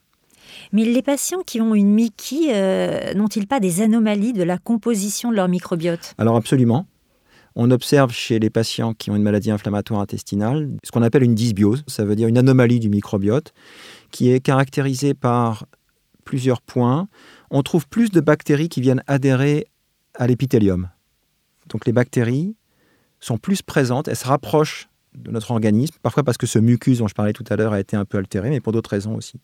Mais 0.72 0.86
les 0.86 1.02
patients 1.02 1.42
qui 1.46 1.62
ont 1.62 1.76
une 1.76 1.92
Mickey 1.92 2.54
euh, 2.54 3.14
n'ont-ils 3.14 3.48
pas 3.48 3.60
des 3.60 3.82
anomalies 3.82 4.34
de 4.34 4.44
la 4.44 4.58
composition 4.58 5.32
de 5.32 5.36
leur 5.36 5.48
microbiote? 5.48 6.14
Alors 6.18 6.36
absolument. 6.36 6.86
On 7.56 7.72
observe 7.72 8.12
chez 8.12 8.38
les 8.38 8.50
patients 8.50 8.94
qui 8.94 9.12
ont 9.12 9.16
une 9.16 9.24
maladie 9.24 9.50
inflammatoire 9.50 10.02
intestinale 10.02 10.72
ce 10.84 10.92
qu'on 10.92 11.02
appelle 11.02 11.24
une 11.24 11.36
dysbiose, 11.36 11.84
ça 11.88 12.04
veut 12.04 12.16
dire 12.16 12.28
une 12.28 12.38
anomalie 12.38 12.80
du 12.80 12.90
microbiote, 12.90 13.54
qui 14.12 14.30
est 14.30 14.42
caractérisée 14.42 15.14
par 15.14 15.66
plusieurs 16.26 16.62
points. 16.62 17.08
On 17.52 17.64
trouve 17.64 17.88
plus 17.88 18.12
de 18.12 18.20
bactéries 18.20 18.68
qui 18.68 18.82
viennent 18.82 19.04
adhérer 19.08 19.68
à 20.16 20.28
l'épithélium. 20.28 20.90
Donc 21.70 21.86
les 21.86 21.94
bactéries 21.94 22.56
sont 23.22 23.38
plus 23.38 23.62
présentes, 23.62 24.10
elles 24.10 24.18
se 24.18 24.28
rapprochent 24.28 24.90
de 25.16 25.32
notre 25.32 25.52
organisme, 25.52 25.96
parfois 26.02 26.24
parce 26.24 26.38
que 26.38 26.48
ce 26.48 26.60
mucus 26.60 26.98
dont 26.98 27.08
je 27.08 27.14
parlais 27.14 27.34
tout 27.34 27.46
à 27.50 27.56
l'heure 27.56 27.72
a 27.74 27.80
été 27.80 27.96
un 27.96 28.04
peu 28.06 28.18
altéré, 28.18 28.50
mais 28.50 28.60
pour 28.60 28.74
d'autres 28.74 28.90
raisons 28.90 29.16
aussi. 29.16 29.40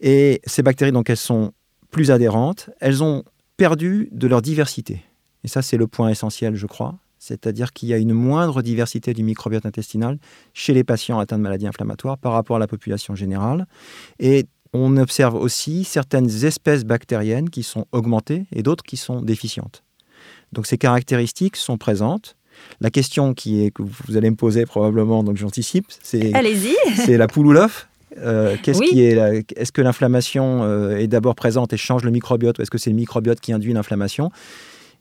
Et 0.00 0.40
ces 0.44 0.62
bactéries, 0.62 0.92
donc, 0.92 1.10
elles 1.10 1.16
sont 1.16 1.52
plus 1.90 2.10
adhérentes, 2.10 2.70
elles 2.80 3.02
ont 3.02 3.24
perdu 3.56 4.08
de 4.12 4.26
leur 4.26 4.42
diversité. 4.42 5.02
Et 5.44 5.48
ça, 5.48 5.62
c'est 5.62 5.76
le 5.76 5.86
point 5.86 6.08
essentiel, 6.08 6.54
je 6.54 6.66
crois. 6.66 6.98
C'est-à-dire 7.18 7.72
qu'il 7.72 7.88
y 7.88 7.92
a 7.92 7.98
une 7.98 8.12
moindre 8.12 8.62
diversité 8.62 9.12
du 9.12 9.22
microbiote 9.22 9.66
intestinal 9.66 10.18
chez 10.54 10.72
les 10.72 10.84
patients 10.84 11.18
atteints 11.18 11.38
de 11.38 11.42
maladies 11.42 11.66
inflammatoires 11.66 12.16
par 12.16 12.32
rapport 12.32 12.56
à 12.56 12.58
la 12.58 12.68
population 12.68 13.14
générale. 13.14 13.66
Et 14.20 14.46
on 14.72 14.96
observe 14.96 15.34
aussi 15.34 15.84
certaines 15.84 16.44
espèces 16.44 16.84
bactériennes 16.84 17.50
qui 17.50 17.62
sont 17.62 17.86
augmentées 17.92 18.46
et 18.52 18.62
d'autres 18.62 18.84
qui 18.84 18.96
sont 18.96 19.20
déficientes. 19.20 19.82
Donc 20.52 20.66
ces 20.66 20.78
caractéristiques 20.78 21.56
sont 21.56 21.76
présentes. 21.76 22.36
La 22.80 22.90
question 22.90 23.34
qui 23.34 23.64
est, 23.64 23.70
que 23.70 23.82
vous 23.82 24.16
allez 24.16 24.30
me 24.30 24.36
poser 24.36 24.66
probablement, 24.66 25.22
donc 25.22 25.36
j'anticipe, 25.36 25.86
c'est, 26.02 26.32
c'est 26.96 27.16
la 27.16 27.26
poule 27.28 27.46
ou 27.46 27.52
l'œuf 27.52 27.87
euh, 28.22 28.56
qu'est-ce 28.62 28.80
qui 28.80 29.02
est 29.02 29.44
Est-ce 29.56 29.72
que 29.72 29.82
l'inflammation 29.82 30.62
euh, 30.62 30.96
est 30.96 31.06
d'abord 31.06 31.34
présente 31.34 31.72
et 31.72 31.76
change 31.76 32.04
le 32.04 32.10
microbiote 32.10 32.58
ou 32.58 32.62
est-ce 32.62 32.70
que 32.70 32.78
c'est 32.78 32.90
le 32.90 32.96
microbiote 32.96 33.40
qui 33.40 33.52
induit 33.52 33.72
l'inflammation? 33.72 34.30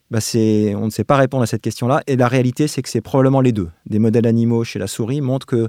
Bah 0.09 0.19
On 0.33 0.85
ne 0.85 0.89
sait 0.89 1.03
pas 1.03 1.17
répondre 1.17 1.43
à 1.43 1.47
cette 1.47 1.61
question-là. 1.61 2.01
Et 2.07 2.15
la 2.15 2.27
réalité, 2.27 2.67
c'est 2.67 2.81
que 2.81 2.89
c'est 2.89 3.01
probablement 3.01 3.41
les 3.41 3.51
deux. 3.51 3.69
Des 3.85 3.99
modèles 3.99 4.27
animaux 4.27 4.63
chez 4.63 4.79
la 4.79 4.87
souris 4.87 5.21
montrent 5.21 5.45
que 5.45 5.67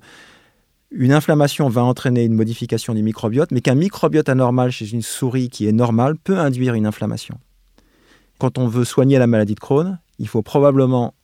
une 0.90 1.12
inflammation 1.12 1.69
va 1.69 1.83
entraîner 1.85 2.25
une 2.25 2.35
modification 2.35 2.95
du 2.95 3.02
microbiote, 3.02 3.50
mais 3.50 3.61
qu'un 3.61 3.75
microbiote 3.75 4.28
anormal 4.28 4.71
chez 4.71 4.90
une 4.90 5.02
souris 5.02 5.50
qui 5.50 5.67
est 5.67 5.73
normale 5.73 6.17
peut 6.17 6.38
induire 6.38 6.75
une 6.75 6.87
inflammation. 6.87 7.38
Quand 8.38 8.57
on 8.57 8.69
veut 8.69 8.85
soigner 8.85 9.19
la 9.19 9.26
maladie 9.26 9.55
de 9.55 9.61
Crohn, 9.61 9.99
il 10.19 10.28
faut 10.28 10.43
probablement 10.43 11.14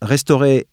restaurer 0.00 0.68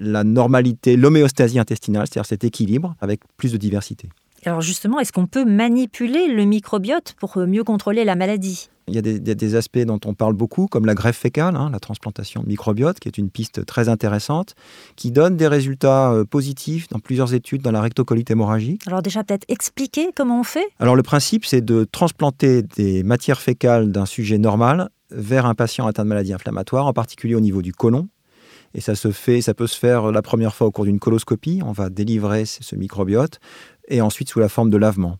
la 0.00 0.24
normalité, 0.24 0.96
l'homéostasie 0.96 1.58
intestinale, 1.58 2.06
c'est-à-dire 2.06 2.26
cet 2.26 2.42
équilibre 2.42 2.96
avec 3.00 3.20
plus 3.36 3.52
de 3.52 3.58
diversité. 3.58 4.08
Alors 4.46 4.62
justement, 4.62 4.98
est-ce 4.98 5.12
qu'on 5.12 5.26
peut 5.26 5.44
manipuler 5.44 6.26
le 6.28 6.44
microbiote 6.44 7.14
pour 7.20 7.36
mieux 7.36 7.62
contrôler 7.62 8.04
la 8.04 8.16
maladie? 8.16 8.70
Il 8.88 8.94
y 8.94 8.98
a 8.98 9.02
des, 9.02 9.54
aspects 9.54 9.78
dont 9.78 10.00
on 10.04 10.14
parle 10.14 10.32
beaucoup, 10.32 10.66
comme 10.66 10.84
la 10.84 10.94
greffe 10.94 11.18
fécale, 11.18 11.54
hein, 11.54 11.68
la 11.70 11.78
transplantation 11.78 12.42
de 12.42 12.48
microbiote, 12.48 12.98
qui 12.98 13.06
est 13.06 13.18
une 13.18 13.30
piste 13.30 13.64
très 13.64 13.88
intéressante, 13.88 14.54
qui 14.96 15.12
donne 15.12 15.36
des 15.36 15.46
résultats 15.46 16.10
euh, 16.10 16.24
positifs 16.24 16.88
dans 16.88 16.98
plusieurs 16.98 17.32
études 17.32 17.62
dans 17.62 17.70
la 17.70 17.82
rectocolite 17.82 18.30
hémorragique. 18.32 18.82
Alors 18.88 19.02
déjà, 19.02 19.22
peut-être 19.22 19.44
expliquer 19.48 20.10
comment 20.16 20.40
on 20.40 20.44
fait? 20.44 20.66
Alors 20.80 20.96
le 20.96 21.04
principe, 21.04 21.44
c'est 21.44 21.64
de 21.64 21.84
transplanter 21.84 22.62
des 22.62 23.04
matières 23.04 23.40
fécales 23.40 23.92
d'un 23.92 24.06
sujet 24.06 24.38
normal 24.38 24.88
vers 25.12 25.46
un 25.46 25.54
patient 25.54 25.86
atteint 25.86 26.02
de 26.02 26.08
maladie 26.08 26.32
inflammatoire, 26.32 26.86
en 26.86 26.92
particulier 26.92 27.36
au 27.36 27.40
niveau 27.40 27.62
du 27.62 27.72
côlon, 27.72 28.08
et 28.74 28.80
ça 28.80 28.94
se 28.94 29.10
fait, 29.10 29.40
ça 29.40 29.54
peut 29.54 29.66
se 29.66 29.78
faire 29.78 30.12
la 30.12 30.22
première 30.22 30.54
fois 30.54 30.66
au 30.66 30.70
cours 30.70 30.84
d'une 30.84 31.00
coloscopie. 31.00 31.60
On 31.64 31.72
va 31.72 31.90
délivrer 31.90 32.44
ce 32.44 32.76
microbiote 32.76 33.40
et 33.88 34.00
ensuite 34.00 34.28
sous 34.28 34.38
la 34.38 34.48
forme 34.48 34.70
de 34.70 34.76
lavement. 34.76 35.18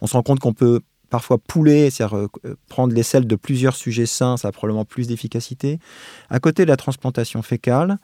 On 0.00 0.06
se 0.06 0.12
rend 0.12 0.22
compte 0.22 0.38
qu'on 0.38 0.52
peut 0.52 0.80
parfois 1.10 1.38
pouler, 1.38 1.90
c'est-à-dire 1.90 2.16
euh, 2.16 2.56
prendre 2.68 2.94
les 2.94 3.02
selles 3.02 3.26
de 3.26 3.36
plusieurs 3.36 3.76
sujets 3.76 4.06
sains, 4.06 4.36
ça 4.36 4.48
a 4.48 4.52
probablement 4.52 4.84
plus 4.84 5.06
d'efficacité. 5.06 5.78
À 6.30 6.40
côté 6.40 6.64
de 6.64 6.68
la 6.68 6.76
transplantation 6.76 7.42
fécale, 7.42 7.98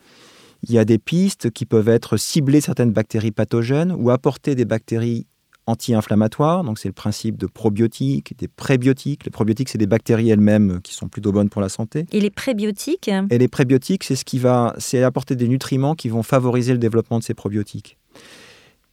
il 0.63 0.73
y 0.73 0.79
a 0.79 0.85
des 0.85 0.99
pistes 0.99 1.51
qui 1.51 1.67
peuvent 1.67 1.89
être 1.89 2.17
cibler 2.17 2.61
certaines 2.61 2.93
bactéries 2.93 3.33
pathogènes 3.33 3.93
ou 3.99 4.11
apporter 4.11 4.55
des 4.55 4.65
bactéries 4.65 5.27
anti-inflammatoires. 5.71 6.65
Donc, 6.65 6.79
c'est 6.79 6.89
le 6.89 6.95
principe 6.95 7.37
de 7.39 7.47
probiotiques, 7.47 8.37
des 8.39 8.49
prébiotiques. 8.49 9.25
Les 9.25 9.31
probiotiques, 9.31 9.69
c'est 9.69 9.79
des 9.79 9.87
bactéries 9.87 10.31
elles-mêmes 10.31 10.81
qui 10.83 10.95
sont 10.95 11.09
plutôt 11.09 11.33
bonnes 11.33 11.49
pour 11.49 11.61
la 11.63 11.69
santé. 11.69 12.07
Et 12.13 12.21
les 12.21 12.31
prébiotiques? 12.31 13.09
Et 13.31 13.39
les 13.39 13.49
prébiotiques, 13.49 14.05
c'est 14.05 14.17
ce 14.17 14.25
qui 14.25 14.39
va, 14.39 14.75
c'est 14.79 15.03
apporter 15.03 15.37
des 15.37 15.49
nutriments 15.49 15.95
qui 15.95 16.09
vont 16.09 16.23
favoriser 16.23 16.73
le 16.73 16.79
développement 16.79 17.19
de 17.19 17.25
ces 17.25 17.35
probiotiques. 17.35 17.97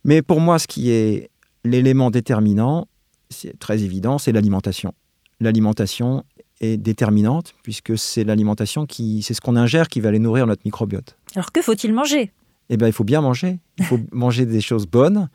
Mais 0.03 0.21
pour 0.21 0.39
moi, 0.39 0.59
ce 0.59 0.67
qui 0.67 0.91
est 0.91 1.29
l'élément 1.65 2.11
déterminant, 2.11 2.87
c'est 3.29 3.57
très 3.59 3.83
évident, 3.83 4.17
c'est 4.17 4.31
l'alimentation. 4.31 4.93
L'alimentation 5.39 6.23
est 6.61 6.77
déterminante 6.77 7.53
puisque 7.63 7.97
c'est 7.97 8.23
l'alimentation 8.23 8.85
qui, 8.85 9.21
c'est 9.21 9.33
ce 9.33 9.41
qu'on 9.41 9.55
ingère 9.55 9.87
qui 9.87 9.99
va 9.99 10.09
aller 10.09 10.19
nourrir 10.19 10.47
notre 10.47 10.61
microbiote. 10.65 11.17
Alors 11.35 11.51
que 11.51 11.61
faut-il 11.61 11.93
manger? 11.93 12.31
Eh 12.69 12.77
bien, 12.77 12.87
il 12.87 12.93
faut 12.93 13.03
bien 13.03 13.21
manger. 13.21 13.59
Il 13.77 13.85
faut 13.85 13.99
manger 14.11 14.45
des 14.45 14.61
choses 14.61 14.87
bonnes. 14.87 15.29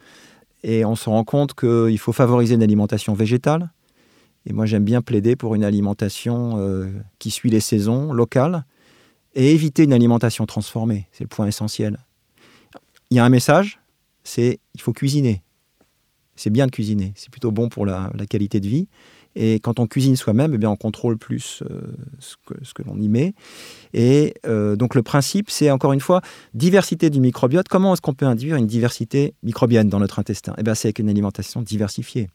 Et 0.62 0.84
on 0.84 0.94
se 0.94 1.08
rend 1.08 1.24
compte 1.24 1.54
qu'il 1.54 1.98
faut 1.98 2.12
favoriser 2.12 2.54
une 2.54 2.62
alimentation 2.62 3.14
végétale. 3.14 3.70
Et 4.46 4.52
moi, 4.52 4.66
j'aime 4.66 4.84
bien 4.84 5.02
plaider 5.02 5.36
pour 5.36 5.54
une 5.54 5.64
alimentation 5.64 6.54
euh, 6.58 6.90
qui 7.18 7.30
suit 7.30 7.50
les 7.50 7.60
saisons 7.60 8.12
locales 8.12 8.64
et 9.34 9.52
éviter 9.52 9.84
une 9.84 9.92
alimentation 9.92 10.46
transformée. 10.46 11.06
C'est 11.12 11.24
le 11.24 11.28
point 11.28 11.46
essentiel. 11.46 11.98
Il 13.10 13.16
y 13.16 13.20
a 13.20 13.24
un 13.24 13.28
message, 13.28 13.80
c'est 14.24 14.60
il 14.74 14.80
faut 14.80 14.92
cuisiner. 14.92 15.42
C'est 16.34 16.50
bien 16.50 16.66
de 16.66 16.70
cuisiner, 16.70 17.12
c'est 17.14 17.30
plutôt 17.30 17.52
bon 17.52 17.68
pour 17.68 17.84
la, 17.84 18.10
qualité 18.28 18.58
de 18.58 18.66
vie. 18.66 18.88
Et 19.34 19.60
quand 19.60 19.80
on 19.80 19.86
cuisine 19.86 20.16
soi-même, 20.16 20.52
eh 20.54 20.58
bien, 20.58 20.70
on 20.70 20.76
contrôle 20.76 21.16
plus 21.16 21.62
euh, 21.70 21.80
ce 22.18 22.36
que, 22.46 22.54
ce 22.64 22.74
que 22.74 22.82
l'on 22.82 22.96
y 22.98 23.08
met. 23.08 23.34
Et 23.94 24.34
euh, 24.46 24.76
donc 24.76 24.94
le 24.94 25.02
principe, 25.02 25.50
c'est 25.50 25.70
encore 25.70 25.92
une 25.92 26.00
fois, 26.00 26.20
diversité 26.54 27.10
du 27.10 27.20
microbiote. 27.20 27.68
Comment 27.68 27.94
est-ce 27.94 28.02
qu'on 28.02 28.14
peut 28.14 28.26
induire 28.26 28.56
une 28.56 28.66
diversité 28.66 29.34
microbienne 29.42 29.88
dans 29.88 30.00
notre 30.00 30.18
intestin? 30.18 30.54
Eh 30.58 30.62
bien, 30.62 30.74
c'est 30.74 30.88
avec 30.88 30.98
une 30.98 31.08
alimentation 31.08 31.62
diversifiée, 31.62 32.28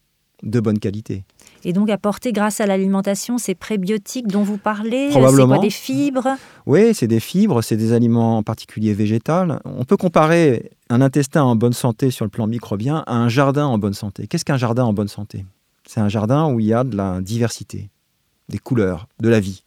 de 0.43 0.59
bonne 0.59 0.79
qualité. 0.79 1.23
Et 1.63 1.73
donc 1.73 1.89
apporter 1.89 2.31
grâce 2.31 2.61
à 2.61 2.65
l'alimentation 2.65 3.37
ces 3.37 3.55
prébiotiques 3.55 4.27
dont 4.27 4.43
vous 4.43 4.57
parlez 4.57 5.09
C'est 5.11 5.19
quoi 5.19 5.57
des 5.59 5.69
fibres? 5.69 6.37
Oui, 6.65 6.93
c'est 6.93 7.07
des 7.07 7.19
fibres, 7.19 7.61
c'est 7.61 7.77
des 7.77 7.93
aliments 7.93 8.37
en 8.37 8.43
particulier 8.43 8.93
végétales. 8.93 9.59
On 9.65 9.83
peut 9.83 9.97
comparer 9.97 10.71
un 10.89 11.01
intestin 11.01 11.43
en 11.43 11.55
bonne 11.55 11.73
santé 11.73 12.11
sur 12.11 12.25
le 12.25 12.29
plan 12.29 12.47
microbien 12.47 13.03
à 13.07 13.15
un 13.15 13.29
jardin 13.29 13.65
en 13.65 13.77
bonne 13.77 13.93
santé. 13.93 14.27
Qu'est-ce 14.27 14.45
qu'un 14.45 14.57
jardin 14.57 14.83
en 14.83 14.93
bonne 14.93 15.07
santé? 15.07 15.45
C'est 15.87 16.01
un 16.01 16.09
jardin 16.09 16.51
où 16.51 16.59
il 16.59 16.65
y 16.65 16.73
a 16.73 16.83
de 16.83 16.95
la 16.95 17.21
diversité, 17.21 17.89
des 18.49 18.59
couleurs, 18.59 19.07
de 19.21 19.29
la 19.29 19.39
vie. 19.39 19.63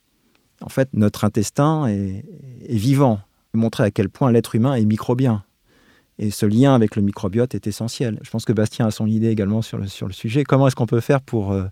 En 0.61 0.69
fait, 0.69 0.91
notre 0.93 1.25
intestin 1.25 1.87
est, 1.87 2.25
vivant. 2.69 3.21
Montrer 3.55 3.85
à 3.85 3.91
quel 3.91 4.11
point 4.11 4.31
l'être 4.31 4.55
humain 4.55 4.75
est 4.75 4.85
microbien. 4.85 5.43
Et 6.19 6.31
ce 6.31 6.45
lien 6.45 6.75
avec 6.75 6.95
le 6.95 7.03
microbiote 7.03 7.55
est 7.55 7.67
essentiel. 7.67 8.19
Je 8.23 8.31
pense 8.31 8.45
que 8.45 8.53
Bastien 8.53 8.87
a 8.87 8.91
son 8.91 9.07
idée 9.07 9.29
également 9.29 9.63
sur 9.63 9.79
le, 9.79 9.87
sur 9.87 10.07
le 10.07 10.13
sujet. 10.13 10.45
Comment 10.45 10.69
est-ce 10.69 10.77
qu'on 10.77 10.87
peut 10.87 11.01
faire 11.01 11.23
pour, 11.23 11.53
euh, 11.53 11.65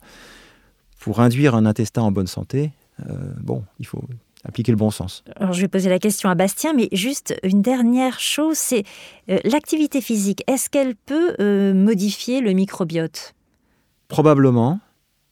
pour 0.98 1.20
induire 1.20 1.54
un 1.54 1.66
intestin 1.66 2.02
en 2.02 2.10
bonne 2.10 2.26
santé? 2.26 2.72
Euh, 3.06 3.12
Bon, 3.40 3.62
il 3.78 3.86
faut 3.86 4.02
appliquer 4.44 4.72
le 4.72 4.78
bon 4.78 4.90
sens. 4.90 5.22
Alors, 5.36 5.52
je 5.52 5.60
vais 5.60 5.68
poser 5.68 5.90
la 5.90 5.98
question 5.98 6.30
à 6.30 6.34
Bastien, 6.34 6.72
mais 6.72 6.88
juste 6.92 7.38
une 7.42 7.60
dernière 7.60 8.18
chose, 8.18 8.56
c'est 8.56 8.84
euh, 9.28 9.38
l'activité 9.44 10.00
physique. 10.00 10.42
Est-ce 10.46 10.70
qu'elle 10.70 10.96
peut 10.96 11.74
modifier 11.74 12.40
le 12.40 12.52
microbiote? 12.52 13.34
Probablement. 14.08 14.80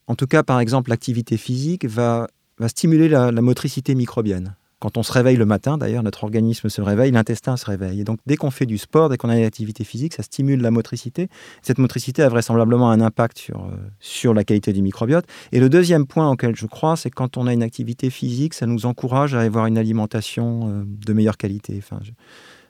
En 0.06 0.14
tout 0.14 0.26
cas, 0.26 0.42
par 0.42 0.60
exemple, 0.60 0.90
l'activité 0.90 1.36
physique 1.36 1.86
va 1.86 2.28
stimuler 2.68 3.08
la, 3.08 3.32
motricité 3.32 3.94
microbienne. 3.94 4.54
Quand 4.78 4.98
on 4.98 5.02
se 5.02 5.10
réveille 5.10 5.36
le 5.36 5.46
matin, 5.46 5.78
d'ailleurs, 5.78 6.02
notre 6.02 6.24
organisme 6.24 6.68
se 6.68 6.82
réveille, 6.82 7.10
l'intestin 7.10 7.56
se 7.56 7.64
réveille. 7.64 8.02
Et 8.02 8.04
donc, 8.04 8.18
dès 8.26 8.36
qu'on 8.36 8.50
fait 8.50 8.66
du 8.66 8.76
sport, 8.76 9.08
dès 9.08 9.16
qu'on 9.16 9.30
a 9.30 9.36
une 9.36 9.44
activité 9.44 9.84
physique, 9.84 10.12
ça 10.12 10.22
stimule 10.22 10.60
la 10.60 10.70
motricité. 10.70 11.28
Cette 11.62 11.78
motricité 11.78 12.22
a 12.22 12.28
vraisemblablement 12.28 12.90
un 12.90 13.00
impact 13.00 13.38
sur, 13.38 13.64
euh, 13.64 13.76
sur 14.00 14.34
la 14.34 14.44
qualité 14.44 14.74
du 14.74 14.82
microbiote. 14.82 15.24
Et 15.52 15.60
le 15.60 15.70
deuxième 15.70 16.06
point 16.06 16.30
auquel 16.30 16.54
je 16.54 16.66
crois, 16.66 16.96
c'est 16.96 17.08
quand 17.08 17.38
on 17.38 17.46
a 17.46 17.54
une 17.54 17.62
activité 17.62 18.10
physique, 18.10 18.52
ça 18.52 18.66
nous 18.66 18.84
encourage 18.84 19.34
à 19.34 19.40
avoir 19.40 19.64
une 19.64 19.78
alimentation 19.78 20.68
euh, 20.68 20.84
de 20.84 21.12
meilleure 21.14 21.38
qualité. 21.38 21.80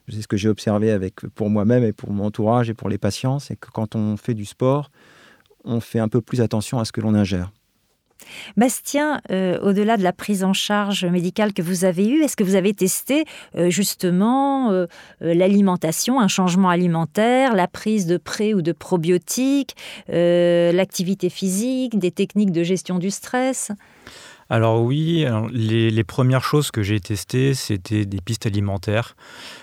C'est 0.09 0.23
ce 0.23 0.29
que 0.29 0.37
j'ai 0.37 0.49
observé 0.49 0.93
avec, 0.93 1.27
pour 1.35 1.51
moi-même 1.51 1.83
et 1.83 1.93
pour 1.93 2.13
mon 2.13 2.27
entourage 2.27 2.71
et 2.71 2.75
pour 2.75 2.89
les 2.89 2.99
patients, 2.99 3.41
c'est 3.41 3.57
que 3.57 3.69
quand 3.73 3.97
on 3.97 4.17
fait 4.17 4.35
du 4.35 4.45
sport, 4.45 4.93
on 5.67 5.81
fait 5.81 5.99
un 5.99 6.09
peu 6.09 6.21
plus 6.21 6.41
attention 6.41 6.79
à 6.79 6.85
ce 6.85 6.93
que 6.93 7.01
l'on 7.01 7.15
ingère. 7.15 7.51
Bastien, 8.57 9.21
euh, 9.31 9.59
au-delà 9.61 9.97
de 9.97 10.03
la 10.03 10.13
prise 10.13 10.43
en 10.43 10.53
charge 10.53 11.05
médicale 11.05 11.53
que 11.53 11.63
vous 11.63 11.85
avez 11.85 12.09
eue, 12.09 12.23
est-ce 12.23 12.37
que 12.37 12.45
vous 12.45 12.55
avez 12.55 12.75
testé 12.75 13.25
euh, 13.57 13.71
justement 13.71 14.71
euh, 14.71 14.87
l'alimentation, 15.21 16.21
un 16.21 16.29
changement 16.29 16.71
alimentaire, 16.71 17.55
la 17.55 17.69
prise 17.69 18.07
de 18.07 18.17
pré 18.17 18.55
ou 18.55 18.63
de 18.63 18.73
probiotiques, 18.73 19.77
l'activité 20.09 21.29
physique, 21.29 21.99
des 21.99 22.11
techniques 22.11 22.53
de 22.53 22.63
gestion 22.63 22.99
du 22.99 23.11
stress? 23.11 23.73
Alors 24.49 24.83
oui, 24.83 25.27
les, 25.53 26.05
premières 26.05 26.45
choses 26.45 26.71
que 26.71 26.83
j'ai 26.83 27.01
testées, 27.01 27.55
c'était 27.55 28.05
des 28.05 28.21
pistes 28.21 28.47
alimentaires. 28.47 29.17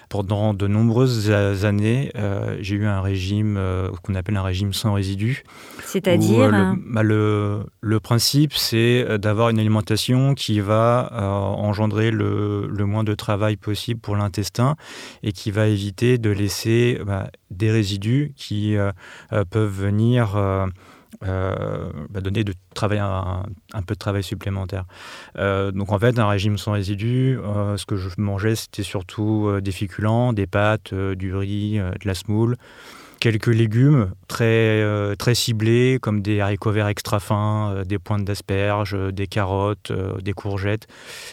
Pendant 0.10 0.54
de 0.54 0.68
nombreuses 0.68 1.32
années, 1.64 2.12
euh, 2.16 2.58
j'ai 2.60 2.76
eu 2.76 2.86
un 2.86 3.02
régime 3.02 3.56
euh, 3.58 3.90
qu'on 4.04 4.14
appelle 4.14 4.36
un 4.36 4.44
régime 4.44 4.74
sans 4.74 4.94
résidus. 4.94 5.44
C'est-à-dire 5.86 6.54
euh, 6.54 6.74
bah, 6.86 7.02
le, 7.02 7.64
le, 7.80 8.00
principe, 8.00 8.54
c'est 8.54 9.18
d'avoir 9.18 9.50
une 9.50 9.60
alimentation 9.60 10.36
qui 10.36 10.60
va 10.60 11.10
engendrer 11.58 12.12
le, 12.12 12.68
moins 12.86 13.06
de 13.06 13.14
travail 13.16 13.56
possible 13.56 14.02
pour 14.02 14.18
l'intestin 14.18 14.76
et 15.24 15.32
qui 15.32 15.50
va 15.50 15.68
éviter 15.68 16.18
de 16.18 16.30
laisser 16.30 17.00
bah, 17.06 17.30
des 17.52 17.72
résidus 17.72 18.34
qui 18.36 18.76
peuvent 19.50 19.82
venir 19.82 20.38
euh, 21.24 21.92
bah, 22.10 22.22
donner 22.22 22.44
de 22.44 22.54
travail, 22.74 23.00
un, 23.00 23.44
peu 23.86 23.94
de 23.94 24.00
travail 24.00 24.24
supplémentaire. 24.24 24.86
Euh, 25.38 25.72
donc 25.72 25.92
en 25.92 26.00
fait, 26.00 26.20
un 26.20 26.28
régime 26.28 26.58
sans 26.58 26.74
résidus, 26.74 27.38
euh, 27.40 27.78
ce 27.78 27.86
que 27.86 27.96
je 27.96 28.10
mangeais, 28.18 28.56
c'était 28.56 28.84
surtout 28.84 29.60
des 29.62 29.72
féculents, 29.72 30.34
des 30.34 30.48
pâtes, 30.48 30.94
du 30.94 31.36
riz, 31.36 31.78
de 31.78 32.08
la 32.08 32.14
semoule 32.14 32.58
quelques 33.20 33.48
légumes 33.48 34.12
très, 34.28 34.84
très 35.16 35.34
ciblés, 35.34 35.98
comme 36.02 36.22
des 36.22 36.42
haricots 36.42 36.72
verts 36.72 36.90
extra 36.90 37.22
fins, 37.22 37.84
des 37.86 37.98
pointes 37.98 38.26
d'asperges, 38.26 38.98
des 39.14 39.28
carottes, 39.28 39.94
des 40.22 40.34
courgettes, 40.34 40.88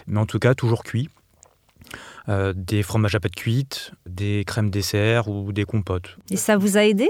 mais 0.06 0.20
en 0.20 0.26
tout 0.26 0.38
cas 0.38 0.54
toujours 0.54 0.84
cuits. 0.84 1.08
Euh, 2.28 2.52
des 2.54 2.82
fromages 2.82 3.14
à 3.14 3.20
pâte 3.20 3.34
cuite, 3.34 3.92
des 4.06 4.44
crèmes 4.46 4.70
dessert 4.70 5.28
ou 5.28 5.52
des 5.52 5.64
compotes. 5.64 6.16
Et 6.30 6.36
ça 6.36 6.56
vous 6.56 6.76
a 6.76 6.84
aidé? 6.84 7.08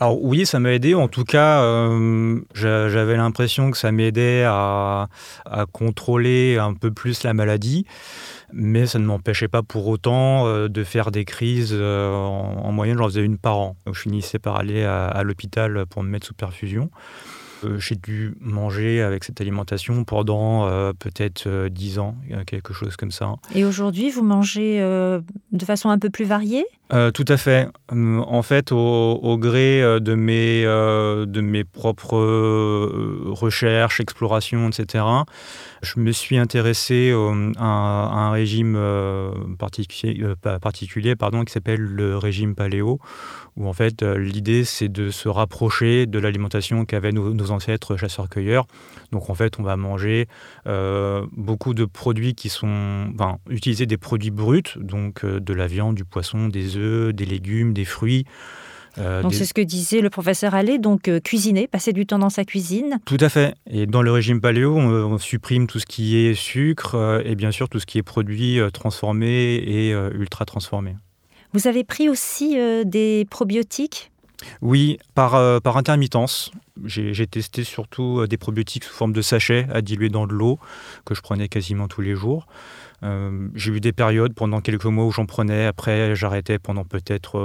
Alors 0.00 0.22
oui, 0.22 0.46
ça 0.46 0.58
m'a 0.58 0.72
aidé. 0.72 0.94
En 0.94 1.08
tout 1.08 1.24
cas, 1.24 1.62
euh, 1.62 2.40
j'avais 2.54 3.16
l'impression 3.16 3.70
que 3.70 3.76
ça 3.76 3.92
m'aidait 3.92 4.44
à, 4.46 5.08
contrôler 5.72 6.56
un 6.58 6.74
peu 6.74 6.90
plus 6.90 7.22
la 7.22 7.34
maladie. 7.34 7.84
Mais 8.52 8.86
ça 8.86 8.98
ne 8.98 9.04
m'empêchait 9.04 9.48
pas 9.48 9.62
pour 9.62 9.86
autant 9.88 10.46
euh, 10.46 10.68
de 10.68 10.82
faire 10.82 11.10
des 11.10 11.26
crises. 11.26 11.74
en, 11.74 12.72
moyenne, 12.72 12.96
j'en 12.96 13.08
faisais 13.08 13.24
une 13.24 13.38
par 13.38 13.58
an. 13.58 13.76
je 13.86 14.00
finissais 14.00 14.38
par 14.38 14.56
aller 14.56 14.84
à 14.84 15.22
l'hôpital 15.22 15.84
pour 15.86 16.02
me 16.02 16.08
mettre 16.08 16.26
sous 16.26 16.34
perfusion. 16.34 16.90
Euh, 17.64 17.78
j'ai 17.78 17.96
dû 17.96 18.34
manger 18.40 19.02
avec 19.02 19.24
cette 19.24 19.40
alimentation 19.40 20.04
pendant 20.04 20.66
euh, 20.66 20.92
peut-être 20.92 21.68
10 21.68 21.98
euh, 21.98 22.00
ans, 22.00 22.16
quelque 22.46 22.72
chose 22.72 22.96
comme 22.96 23.10
ça. 23.10 23.34
Et 23.54 23.64
aujourd'hui, 23.64 24.10
vous 24.10 24.22
mangez 24.22 24.78
de 24.78 25.64
façon 25.64 25.90
un 25.90 25.98
peu 25.98 26.10
plus 26.10 26.24
variée? 26.24 26.64
Tout 26.90 27.24
à 27.28 27.36
fait. 27.36 27.68
En 27.90 28.42
fait, 28.42 28.72
au, 28.72 29.38
gré 29.38 30.00
de 30.00 30.14
mes, 30.14 30.62
de 30.62 31.40
mes 31.40 31.64
propres 31.64 32.18
recherches, 33.26 34.00
explorations, 34.00 34.68
etc., 34.68 35.04
je 35.82 36.00
me 36.00 36.12
suis 36.12 36.38
intéressé 36.38 37.14
à, 37.58 37.64
un 37.64 38.30
régime 38.30 38.78
particulier, 39.58 41.16
pardon, 41.16 41.44
qui 41.44 41.52
s'appelle 41.52 41.80
le 41.80 42.16
régime 42.16 42.54
paléo, 42.54 42.98
où 43.56 43.68
en 43.68 43.72
fait 43.72 44.02
euh, 44.02 44.16
l'idée 44.18 44.64
c'est 44.64 44.88
de 44.88 45.10
se 45.10 45.28
rapprocher 45.28 46.06
de 46.06 46.18
l'alimentation 46.18 46.84
qu'avaient 46.84 47.12
nos, 47.12 47.50
ancêtres 47.50 47.96
chasseurs-cueilleurs. 47.96 48.66
Donc 49.12 49.30
en 49.30 49.34
fait 49.34 49.58
on 49.58 49.62
va 49.62 49.76
manger 49.76 50.28
euh, 50.66 51.26
beaucoup 51.32 51.74
de 51.74 51.84
produits 51.84 52.34
qui 52.34 52.48
sont, 52.48 53.10
enfin, 53.14 53.38
utiliser 53.48 53.86
des 53.86 53.96
produits 53.96 54.30
bruts, 54.30 54.62
donc 54.76 55.24
euh, 55.24 55.40
de 55.40 55.52
la 55.52 55.66
viande, 55.66 55.96
du 55.96 56.04
poisson, 56.04 56.48
des 56.48 56.76
œufs, 56.76 56.77
des 57.12 57.24
légumes, 57.24 57.72
des 57.72 57.84
fruits. 57.84 58.24
donc 58.96 59.34
c'est 59.34 59.44
ce 59.44 59.54
que 59.54 59.60
disait 59.60 60.00
le 60.00 60.10
professeur 60.10 60.54
Allais, 60.54 60.78
donc 60.78 61.10
cuisiner, 61.22 61.66
passer 61.66 61.92
du 61.92 62.06
temps 62.06 62.18
dans 62.18 62.30
sa 62.30 62.44
cuisine. 62.44 62.98
Tout 63.04 63.18
à 63.20 63.28
fait. 63.28 63.54
Et 63.70 63.86
dans 63.86 64.02
le 64.02 64.10
régime 64.10 64.40
paléo, 64.40 64.76
on, 64.76 65.18
supprime 65.18 65.66
tout 65.66 65.78
ce 65.78 65.86
qui 65.86 66.16
est 66.16 66.34
sucre 66.34 67.22
et 67.24 67.34
bien 67.34 67.50
sûr 67.50 67.68
tout 67.68 67.80
ce 67.80 67.86
qui 67.86 67.98
est 67.98 68.02
produit 68.02 68.58
transformé 68.72 69.54
et 69.56 69.92
ultra 69.92 70.44
transformé. 70.44 70.94
Vous 71.54 71.66
avez 71.66 71.82
pris 71.82 72.08
aussi 72.08 72.58
euh, 72.58 72.84
des 72.84 73.26
probiotiques? 73.30 74.10
Oui, 74.60 74.98
par, 75.14 75.34
euh, 75.34 75.60
par 75.60 75.76
intermittence. 75.76 76.52
J'ai 76.84 77.26
testé 77.26 77.64
surtout 77.64 78.20
euh, 78.20 78.26
des 78.28 78.36
probiotiques 78.36 78.84
sous 78.84 78.94
forme 78.94 79.12
de 79.12 79.22
sachets 79.22 79.66
à 79.72 79.80
diluer 79.80 80.10
dans 80.10 80.26
de 80.26 80.32
l'eau, 80.32 80.58
que 81.04 81.14
je 81.14 81.22
prenais 81.22 81.48
quasiment 81.48 81.88
tous 81.88 82.02
les 82.02 82.14
jours. 82.14 82.46
J'ai 83.02 83.72
eu 83.72 83.80
des 83.80 83.92
périodes 83.92 84.34
pendant 84.34 84.60
quelques 84.60 84.86
mois 84.86 85.04
où 85.04 85.10
j'en 85.10 85.26
prenais, 85.26 85.66
après 85.66 86.16
j'arrêtais 86.16 86.58
pendant 86.58 86.84
peut-être 86.84 87.38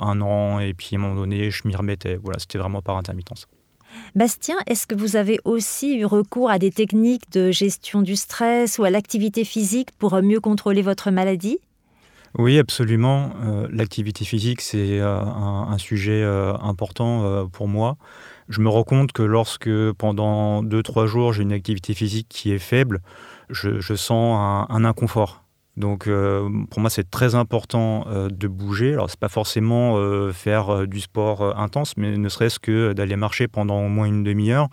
un 0.00 0.20
an, 0.20 0.60
et 0.60 0.74
puis 0.74 0.90
à 0.92 0.98
un 0.98 1.02
moment 1.02 1.16
donné, 1.16 1.50
je 1.50 1.66
m'y 1.66 1.74
remettais. 1.74 2.16
Voilà, 2.22 2.38
c'était 2.38 2.58
vraiment 2.58 2.82
par 2.82 2.96
intermittence. 2.96 3.48
Bastien, 4.14 4.56
est-ce 4.66 4.86
que 4.86 4.94
vous 4.94 5.16
avez 5.16 5.38
aussi 5.44 5.98
eu 5.98 6.04
recours 6.04 6.50
à 6.50 6.58
des 6.58 6.70
techniques 6.70 7.30
de 7.32 7.50
gestion 7.50 8.02
du 8.02 8.16
stress 8.16 8.78
ou 8.78 8.84
à 8.84 8.90
l'activité 8.90 9.44
physique 9.44 9.90
pour 9.98 10.20
mieux 10.22 10.40
contrôler 10.40 10.82
votre 10.82 11.10
maladie? 11.10 11.58
Oui, 12.38 12.58
absolument. 12.58 13.30
Euh, 13.44 13.66
l'activité 13.70 14.24
physique, 14.24 14.60
c'est 14.60 15.00
euh, 15.00 15.20
un, 15.20 15.78
sujet 15.78 16.22
euh, 16.22 16.54
important 16.58 17.48
pour 17.50 17.66
moi. 17.66 17.96
Je 18.48 18.60
me 18.60 18.68
rends 18.68 18.84
compte 18.84 19.12
que 19.12 19.22
lorsque 19.22 19.70
pendant 19.92 20.62
2-3 20.62 21.06
jours, 21.06 21.32
j'ai 21.32 21.42
une 21.42 21.52
activité 21.52 21.94
physique 21.94 22.26
qui 22.28 22.52
est 22.52 22.58
faible, 22.58 23.00
je, 23.50 23.94
sens 23.94 24.66
un, 24.68 24.84
inconfort. 24.84 25.42
Donc 25.76 26.08
pour 26.70 26.80
moi, 26.80 26.88
c'est 26.88 27.10
très 27.10 27.34
important 27.34 28.06
de 28.30 28.48
bouger. 28.48 28.94
Alors, 28.94 29.10
c'est 29.10 29.20
pas 29.20 29.28
forcément 29.28 29.98
faire 30.32 30.86
du 30.86 31.00
sport 31.00 31.58
intense, 31.58 31.96
mais 31.96 32.16
ne 32.16 32.28
serait-ce 32.28 32.58
que 32.58 32.92
d'aller 32.92 33.16
marcher 33.16 33.46
pendant 33.46 33.84
au 33.84 33.88
moins 33.88 34.06
une 34.06 34.22
demi-heure. 34.22 34.68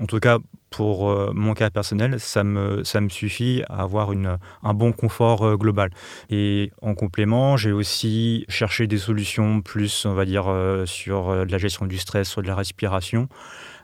En 0.00 0.06
tout 0.06 0.18
cas, 0.18 0.38
pour 0.74 1.08
euh, 1.08 1.30
mon 1.32 1.54
cas 1.54 1.70
personnel, 1.70 2.18
ça 2.18 2.42
me, 2.42 2.82
ça 2.82 3.00
me 3.00 3.08
suffit 3.08 3.62
à 3.68 3.82
avoir 3.82 4.10
une, 4.10 4.38
un 4.64 4.74
bon 4.74 4.90
confort 4.90 5.46
euh, 5.46 5.56
global. 5.56 5.90
Et 6.30 6.72
en 6.82 6.94
complément, 6.94 7.56
j'ai 7.56 7.70
aussi 7.70 8.44
cherché 8.48 8.88
des 8.88 8.98
solutions 8.98 9.60
plus, 9.60 10.04
on 10.04 10.14
va 10.14 10.24
dire, 10.24 10.46
euh, 10.48 10.84
sur 10.84 11.32
la 11.32 11.58
gestion 11.58 11.86
du 11.86 11.96
stress, 11.96 12.28
sur 12.28 12.42
de 12.42 12.48
la 12.48 12.56
respiration. 12.56 13.28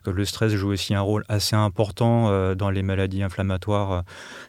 Le 0.05 0.25
stress 0.25 0.53
joue 0.53 0.71
aussi 0.71 0.93
un 0.93 1.01
rôle 1.01 1.25
assez 1.29 1.55
important 1.55 2.55
dans 2.55 2.71
les 2.71 2.83
maladies 2.83 3.23
inflammatoires 3.23 4.03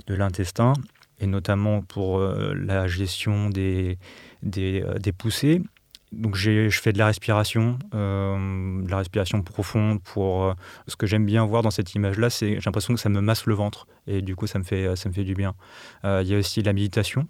de 0.08 0.16
l'intestin, 0.16 0.74
et 1.20 1.28
notamment 1.28 1.82
pour 1.82 2.22
la 2.22 2.88
gestion 2.88 3.50
des, 3.50 3.98
des, 4.44 4.82
des 5.00 5.12
poussées 5.12 5.62
donc 6.12 6.36
je 6.36 6.69
fais 6.69 6.91
de 6.91 6.97
la 6.97 7.06
respiration, 7.06 7.80
euh, 7.93 8.82
de 8.84 8.89
la 8.89 8.97
respiration 8.97 9.41
profonde 9.41 10.02
pour 10.04 10.43
euh, 10.43 10.54
ce 10.88 10.95
que 10.95 11.08
j'aime 11.08 11.26
bien 11.26 11.45
voir 11.45 11.62
dans 11.62 11.71
cette 11.71 11.93
image-là, 11.95 12.30
c'est 12.30 12.56
j'ai 12.56 12.62
l'impression 12.65 12.93
que 12.93 13.00
ça 13.00 13.10
me 13.10 13.21
masse 13.21 13.45
le 13.45 13.54
ventre 13.54 13.88
et 14.08 14.21
du 14.21 14.36
coup 14.36 14.47
ça 14.47 14.60
me 14.60 14.63
fait 14.63 14.95
ça 14.95 15.08
me 15.08 15.13
fait 15.13 15.24
du 15.24 15.36
bien. 15.36 15.54
Euh, 16.04 16.21
il 16.24 16.30
y 16.30 16.36
a 16.36 16.38
aussi 16.38 16.62
la 16.62 16.74
méditation. 16.74 17.28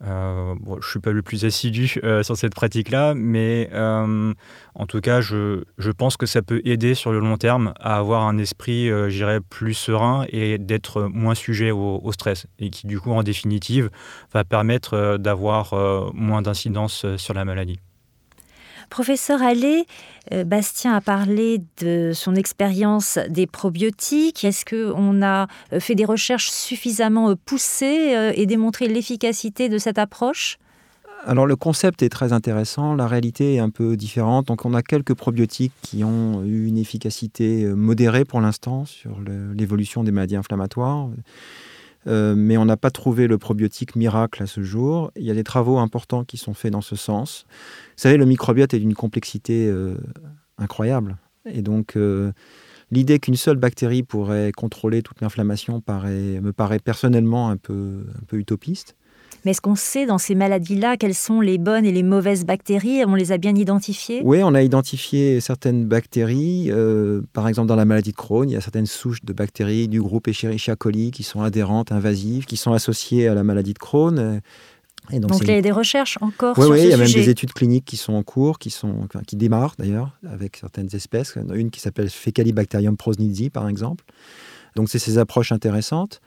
je 0.00 0.88
suis 0.88 1.00
pas 1.00 1.12
le 1.12 1.22
plus 1.22 1.44
assidu 1.44 1.88
sur 1.88 2.36
cette 2.36 2.54
pratique-là, 2.54 3.14
mais 3.14 3.70
en 3.74 4.86
tout 4.86 5.00
cas, 5.00 5.20
je, 5.20 5.64
je, 5.78 5.90
pense 5.90 6.16
que 6.16 6.26
ça 6.26 6.42
peut 6.42 6.60
aider 6.64 6.94
sur 6.94 7.12
le 7.12 7.18
long 7.18 7.36
terme 7.36 7.72
à 7.80 7.96
avoir 7.96 8.22
un 8.22 8.38
esprit, 8.38 8.90
j'irais, 9.08 9.40
plus 9.40 9.74
serein 9.74 10.26
et 10.30 10.58
d'être 10.58 11.02
moins 11.02 11.34
sujet 11.34 11.70
au, 11.70 12.12
stress 12.12 12.46
et 12.58 12.70
qui 12.70 12.86
du 12.86 13.00
coup, 13.00 13.12
en 13.12 13.22
définitive, 13.22 13.90
va 14.32 14.44
permettre 14.44 15.16
d'avoir 15.18 15.74
moins 16.14 16.42
d'incidence 16.42 17.06
sur 17.16 17.34
la 17.34 17.44
maladie. 17.44 17.78
Professeur 18.90 19.42
Allais, 19.42 19.86
euh, 20.32 20.44
Bastien 20.44 20.94
a 20.94 21.00
parlé 21.00 21.60
de 21.80 22.12
son 22.14 22.34
expérience 22.34 23.18
des 23.28 23.46
probiotiques. 23.46 24.44
Est-ce 24.44 24.64
qu'on 24.64 25.22
a 25.22 25.46
euh, 25.72 25.80
fait 25.80 25.94
des 25.94 26.04
recherches 26.04 26.50
suffisamment 26.50 27.30
euh, 27.30 27.34
poussées 27.44 28.32
et 28.34 28.46
démontré 28.46 28.88
l'efficacité 28.88 29.68
de 29.68 29.78
cette 29.78 29.98
approche? 29.98 30.58
Alors 31.24 31.46
le 31.46 31.56
concept 31.56 32.02
est 32.02 32.08
très 32.08 32.32
intéressant, 32.32 32.94
la 32.94 33.08
réalité 33.08 33.54
est 33.54 33.58
un 33.58 33.70
peu 33.70 33.96
différente. 33.96 34.46
Donc 34.46 34.64
on 34.64 34.74
a 34.74 34.82
quelques 34.82 35.14
probiotiques 35.14 35.72
qui 35.82 36.04
ont 36.04 36.44
eu 36.44 36.66
une 36.66 36.78
efficacité 36.78 37.64
modérée 37.66 38.24
pour 38.24 38.40
l'instant 38.40 38.84
sur 38.84 39.18
l'évolution 39.54 40.04
des 40.04 40.12
maladies 40.12 40.36
inflammatoires. 40.36 41.08
Euh, 42.06 42.34
mais 42.36 42.56
on 42.56 42.64
n'a 42.64 42.76
pas 42.76 42.90
trouvé 42.90 43.26
le 43.26 43.38
probiotique 43.38 43.96
miracle 43.96 44.42
à 44.42 44.46
ce 44.46 44.62
jour. 44.62 45.10
Il 45.16 45.24
y 45.24 45.30
a 45.30 45.34
des 45.34 45.44
travaux 45.44 45.78
importants 45.78 46.24
qui 46.24 46.36
sont 46.36 46.54
faits 46.54 46.72
dans 46.72 46.80
ce 46.80 46.96
sens. 46.96 47.46
Vous 47.48 48.02
savez, 48.02 48.16
le 48.16 48.26
microbiote 48.26 48.74
est 48.74 48.78
d'une 48.78 48.94
complexité 48.94 49.66
euh, 49.68 49.96
incroyable. 50.58 51.16
Et 51.48 51.62
donc, 51.62 51.96
l'idée 52.90 53.20
qu'une 53.20 53.36
seule 53.36 53.56
bactérie 53.56 54.02
pourrait 54.02 54.50
contrôler 54.50 55.02
toute 55.02 55.20
l'inflammation 55.20 55.80
me 55.86 56.50
paraît 56.50 56.80
personnellement 56.80 57.50
un 57.50 57.52
un 57.52 58.24
peu 58.26 58.36
utopiste. 58.36 58.96
Mais 59.46 59.52
est-ce 59.52 59.60
qu'on 59.60 59.76
sait 59.76 60.06
dans 60.06 60.18
ces 60.18 60.34
maladies-là 60.34 60.96
quelles 60.96 61.14
sont 61.14 61.40
les 61.40 61.56
bonnes 61.56 61.84
et 61.84 61.92
les 61.92 62.02
mauvaises 62.02 62.44
bactéries? 62.44 63.04
On 63.06 63.14
les 63.14 63.30
a 63.30 63.38
bien 63.38 63.54
identifiées? 63.54 64.20
Oui, 64.24 64.40
on 64.42 64.56
a 64.56 64.62
identifié 64.62 65.40
certaines 65.40 65.86
bactéries. 65.86 66.66
Euh, 66.72 67.22
par 67.32 67.46
exemple, 67.46 67.68
dans 67.68 67.76
la 67.76 67.84
maladie 67.84 68.10
de 68.10 68.16
Crohn, 68.16 68.50
il 68.50 68.54
y 68.54 68.56
a 68.56 68.60
certaines 68.60 68.86
souches 68.86 69.24
de 69.24 69.32
bactéries 69.32 69.86
du 69.86 70.02
groupe 70.02 70.26
Escherichia 70.26 70.74
coli 70.74 71.12
qui 71.12 71.22
sont 71.22 71.42
adhérentes, 71.42 71.92
invasives, 71.92 72.44
qui 72.44 72.56
sont 72.56 72.72
associées 72.72 73.28
à 73.28 73.34
la 73.34 73.44
maladie 73.44 73.72
de 73.72 73.78
Crohn. 73.78 74.40
Et 75.12 75.20
donc, 75.20 75.38
il 75.40 75.48
y 75.48 75.52
a 75.52 75.62
des 75.62 75.70
recherches 75.70 76.18
encore 76.20 76.58
oui, 76.58 76.64
sur 76.64 76.72
oui, 76.72 76.80
il 76.82 76.88
y 76.88 76.92
a 76.92 76.96
même 76.96 77.06
des 77.06 77.30
études 77.30 77.52
cliniques 77.52 77.84
qui 77.84 77.96
sont 77.96 78.14
en 78.14 78.24
cours, 78.24 78.58
qui, 78.58 78.70
sont, 78.70 79.06
qui 79.28 79.36
démarrent 79.36 79.76
d'ailleurs 79.78 80.10
avec 80.28 80.56
certaines 80.56 80.88
espèces. 80.92 81.34
Il 81.36 81.42
y 81.42 81.44
en 81.44 81.50
a 81.50 81.54
une 81.54 81.70
qui 81.70 81.78
s'appelle 81.78 82.10
Fecalibacterium 82.10 82.96
prosnitzi, 82.96 83.50
par 83.50 83.68
exemple. 83.68 84.04
Donc 84.74 84.88
c'est 84.90 84.98
ces 84.98 85.18
approches 85.18 85.52
intéressantes. 85.52 86.20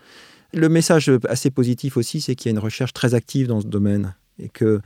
Le 0.53 0.69
message 0.69 1.11
assez 1.27 1.51
positif 1.51 1.97
aussi, 1.97 2.21
c'est 2.21 2.35
qu'il 2.35 2.49
y 2.49 2.51
a 2.51 2.55
une 2.57 2.63
recherche 2.63 2.93
très 2.93 3.13
active 3.13 3.47
dans 3.47 3.61
ce 3.61 3.67
domaine 3.67 4.15
et 4.39 4.49
que 4.49 4.81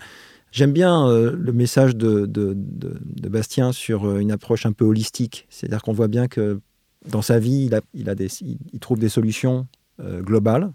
j'aime 0.51 0.73
bien 0.73 1.07
euh, 1.07 1.35
le 1.37 1.53
message 1.53 1.95
de, 1.95 2.55
Bastien 3.29 3.71
sur 3.71 4.05
euh, 4.05 4.19
une 4.19 4.31
approche 4.31 4.65
un 4.65 4.73
peu 4.73 4.85
holistique. 4.85 5.47
C'est-à-dire 5.49 5.81
qu'on 5.81 5.93
voit 5.93 6.07
bien 6.07 6.27
que 6.27 6.59
dans 7.09 7.21
sa 7.21 7.39
vie, 7.39 7.65
il, 7.65 7.75
a, 7.75 7.81
il 7.93 8.79
trouve 8.79 8.99
des 8.99 9.09
solutions 9.09 9.67
euh, 10.01 10.21
globales 10.21 10.71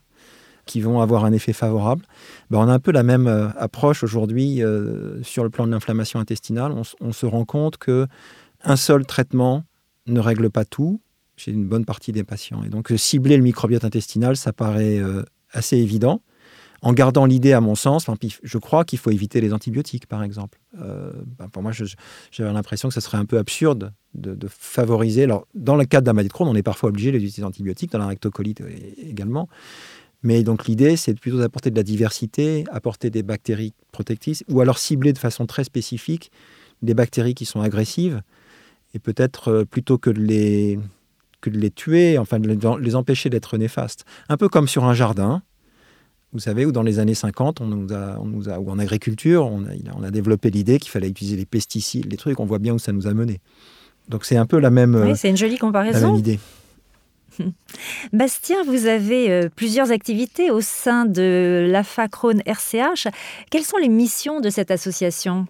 qui 0.66 0.80
vont 0.82 1.00
avoir 1.00 1.24
un 1.24 1.32
effet 1.32 1.54
favorable. 1.54 2.04
Ben, 2.50 2.58
on 2.58 2.68
a 2.68 2.72
un 2.72 2.78
peu 2.78 2.92
la 2.92 3.02
même 3.02 3.26
approche 3.56 4.02
aujourd'hui 4.02 4.60
sur 5.22 5.42
le 5.42 5.48
plan 5.48 5.66
de 5.66 5.70
l'inflammation 5.70 6.20
intestinale. 6.20 6.72
On, 6.72 6.82
on, 7.00 7.12
se 7.12 7.24
rend 7.24 7.46
compte 7.46 7.78
que 7.78 8.06
un 8.64 8.76
seul 8.76 9.06
traitement 9.06 9.64
ne 10.06 10.20
règle 10.20 10.50
pas 10.50 10.66
tout 10.66 11.00
chez 11.38 11.52
une 11.52 11.64
bonne 11.64 11.84
partie 11.84 12.12
des 12.12 12.24
patients. 12.24 12.62
Et 12.64 12.68
donc, 12.68 12.92
cibler 12.96 13.36
le 13.36 13.42
microbiote 13.42 13.84
intestinal, 13.84 14.36
ça 14.36 14.52
paraît 14.52 14.98
euh, 14.98 15.22
assez 15.52 15.76
évident. 15.76 16.20
En 16.80 16.92
gardant 16.92 17.24
l'idée, 17.24 17.52
à 17.52 17.60
mon 17.60 17.74
sens, 17.74 18.06
je 18.42 18.58
crois 18.58 18.84
qu'il 18.84 19.00
faut 19.00 19.10
éviter 19.10 19.40
les 19.40 19.52
antibiotiques, 19.52 20.06
par 20.06 20.22
exemple. 20.22 20.60
Euh, 20.80 21.10
ben, 21.38 21.48
pour 21.48 21.62
moi, 21.62 21.72
j'avais 22.30 22.52
l'impression 22.52 22.88
que 22.88 22.94
ce 22.94 23.00
serait 23.00 23.18
un 23.18 23.24
peu 23.24 23.38
absurde 23.38 23.92
de, 24.14 24.36
favoriser. 24.48 25.24
Alors, 25.24 25.46
dans 25.54 25.74
le 25.74 25.84
cadre 25.84 26.04
d'un 26.04 26.12
maladie 26.12 26.28
de 26.28 26.32
Crohn, 26.32 26.46
on 26.46 26.54
est 26.54 26.62
parfois 26.62 26.90
obligé 26.90 27.10
d'utiliser 27.10 27.42
des 27.42 27.46
antibiotiques, 27.46 27.90
dans 27.90 27.98
la 27.98 28.06
rectocolite 28.06 28.62
également. 28.96 29.48
Mais 30.22 30.42
donc 30.42 30.66
l'idée, 30.66 30.96
c'est 30.96 31.14
plutôt 31.14 31.38
d'apporter 31.38 31.70
de 31.70 31.76
la 31.76 31.82
diversité, 31.82 32.64
apporter 32.70 33.10
des 33.10 33.22
bactéries 33.22 33.72
protectrices, 33.92 34.44
ou 34.48 34.60
alors 34.60 34.78
cibler 34.78 35.12
de 35.12 35.18
façon 35.18 35.46
très 35.46 35.64
spécifique 35.64 36.30
des 36.82 36.94
bactéries 36.94 37.34
qui 37.34 37.44
sont 37.44 37.60
agressives, 37.60 38.22
et 38.94 38.98
peut-être 38.98 39.48
euh, 39.48 39.64
plutôt 39.64 39.98
que 39.98 40.10
de 40.10 40.20
les, 40.20 40.78
que 41.40 41.50
de 41.50 41.58
les 41.58 41.70
tuer, 41.70 42.18
enfin 42.18 42.38
de 42.38 42.78
les 42.80 42.94
empêcher 42.94 43.30
d'être 43.30 43.56
néfastes. 43.58 44.04
Un 44.28 44.36
peu 44.36 44.48
comme 44.48 44.68
sur 44.68 44.84
un 44.84 44.94
jardin, 44.94 45.42
vous 46.32 46.40
savez, 46.40 46.66
où 46.66 46.72
dans 46.72 46.82
les 46.82 46.98
années 46.98 47.14
50, 47.14 47.60
on 47.60 47.66
nous 47.66 47.92
a, 47.92 48.18
on 48.20 48.26
nous 48.26 48.48
a 48.48 48.58
ou 48.58 48.70
en 48.70 48.78
agriculture, 48.78 49.46
on 49.46 49.64
a, 49.64 49.70
on 49.96 50.02
a 50.02 50.10
développé 50.10 50.50
l'idée 50.50 50.78
qu'il 50.78 50.90
fallait 50.90 51.08
utiliser 51.08 51.36
les 51.36 51.46
pesticides, 51.46 52.10
les 52.10 52.16
trucs, 52.16 52.38
on 52.40 52.44
voit 52.44 52.58
bien 52.58 52.74
où 52.74 52.78
ça 52.78 52.92
nous 52.92 53.06
a 53.06 53.14
mené. 53.14 53.40
Donc 54.08 54.24
c'est 54.24 54.36
un 54.36 54.46
peu 54.46 54.58
la 54.58 54.70
même, 54.70 54.94
oui, 54.94 55.16
c'est 55.16 55.28
une 55.28 55.36
jolie 55.36 55.58
comparaison. 55.58 56.00
La 56.00 56.06
même 56.08 56.16
idée. 56.16 56.38
Bastien, 58.12 58.62
vous 58.64 58.86
avez 58.86 59.30
euh, 59.30 59.48
plusieurs 59.54 59.90
activités 59.90 60.50
au 60.50 60.60
sein 60.60 61.04
de 61.04 61.66
l'AFA 61.70 62.08
Crohn 62.08 62.42
RCH. 62.46 63.08
Quelles 63.50 63.64
sont 63.64 63.76
les 63.78 63.88
missions 63.88 64.40
de 64.40 64.50
cette 64.50 64.70
association? 64.70 65.46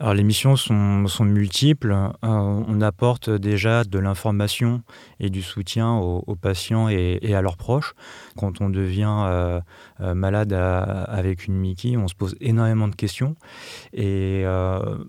Alors 0.00 0.14
les 0.14 0.24
missions 0.24 0.56
sont, 0.56 1.24
multiples. 1.24 1.92
Euh, 1.92 2.10
on 2.22 2.80
apporte 2.80 3.30
déjà 3.30 3.84
de 3.84 3.98
l'information 4.00 4.82
et 5.20 5.30
du 5.30 5.40
soutien 5.40 5.94
aux, 5.94 6.34
patients 6.34 6.88
et, 6.88 7.32
à 7.32 7.40
leurs 7.42 7.56
proches. 7.56 7.94
Quand 8.36 8.60
on 8.60 8.70
devient 8.70 9.22
euh, 9.24 9.60
euh, 10.00 10.14
malade 10.14 10.52
avec 10.52 11.46
une 11.46 11.54
Mickey, 11.54 11.96
on 11.96 12.08
se 12.08 12.14
pose 12.14 12.34
énormément 12.40 12.88
de 12.88 12.96
questions. 12.96 13.36
Et 13.92 14.44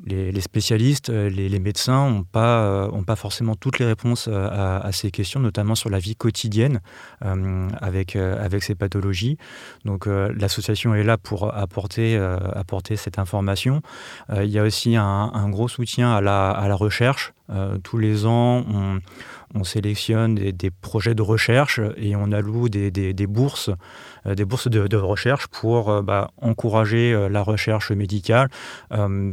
les, 0.05 0.41
spécialistes, 0.41 1.09
les, 1.09 1.59
médecins 1.59 2.09
n'ont 2.09 2.23
pas, 2.23 3.15
forcément 3.15 3.55
toutes 3.55 3.79
les 3.79 3.85
réponses 3.85 4.27
à, 4.27 4.91
ces 4.91 5.09
questions, 5.09 5.39
notamment 5.39 5.73
sur 5.73 5.89
la 5.89 5.97
vie 5.97 6.15
quotidienne 6.15 6.79
avec, 7.21 8.15
avec 8.15 8.61
ces 8.61 8.75
pathologies. 8.75 9.37
Donc 9.83 10.05
l'association 10.05 10.93
est 10.93 11.03
là 11.03 11.17
pour 11.17 11.55
apporter, 11.55 12.17
apporter 12.53 12.97
cette 12.97 13.17
information. 13.17 13.81
il 14.31 14.49
y 14.49 14.59
a 14.59 14.63
aussi 14.63 14.74
un, 14.95 15.49
gros 15.49 15.67
soutien 15.67 16.11
à 16.13 16.21
la, 16.21 16.75
recherche. 16.75 17.33
Euh, 17.51 17.77
tous 17.83 17.97
les 17.97 18.25
ans, 18.25 18.63
on, 19.53 19.63
sélectionne 19.63 20.35
des, 20.35 20.71
projets 20.71 21.15
de 21.15 21.21
recherche 21.21 21.79
et 21.95 22.15
on 22.15 22.31
alloue 22.31 22.67
des, 22.69 22.91
bourses, 23.27 23.69
des 24.25 24.45
bourses 24.45 24.67
euh, 24.67 24.87
de, 24.87 24.97
recherche 24.97 25.47
pour 25.47 25.89
euh, 25.89 26.01
bah, 26.01 26.31
encourager 26.41 27.27
la 27.29 27.41
recherche 27.41 27.91
médicale, 27.91 28.49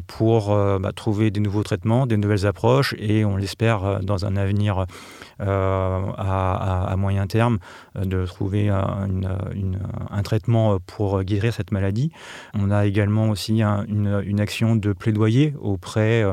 pour 0.06 0.48
bah, 0.48 0.92
trouver 0.94 1.30
des 1.30 1.40
nouveaux 1.40 1.62
traitements, 1.62 2.06
des 2.06 2.16
nouvelles 2.16 2.46
approches 2.46 2.94
et 2.98 3.24
on 3.24 3.36
l'espère 3.36 4.00
dans 4.00 4.24
un 4.24 4.36
avenir 4.36 4.86
à, 5.38 6.94
moyen 6.96 7.26
terme 7.26 7.58
de 7.96 8.24
trouver 8.26 8.68
un 8.68 10.22
traitement 10.22 10.78
pour 10.78 11.22
guérir 11.24 11.52
cette 11.52 11.72
maladie. 11.72 12.12
On 12.54 12.70
a 12.70 12.86
également 12.86 13.30
aussi 13.30 13.62
une, 13.62 14.40
action 14.40 14.76
de 14.76 14.92
plaidoyer 14.92 15.54
auprès 15.60 16.24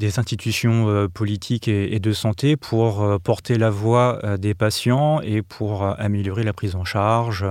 des 0.00 0.18
institutions 0.18 0.88
euh, 0.88 1.08
politiques 1.08 1.68
et, 1.68 2.00
de 2.00 2.12
santé 2.12 2.56
pour 2.56 3.02
euh, 3.02 3.18
porter 3.18 3.58
la 3.58 3.68
voix 3.68 4.18
euh, 4.24 4.38
des 4.38 4.54
patients 4.54 5.20
et 5.20 5.42
pour 5.42 5.84
améliorer 5.84 6.42
la 6.42 6.54
prise 6.54 6.74
en 6.74 6.84
charge, 6.84 7.44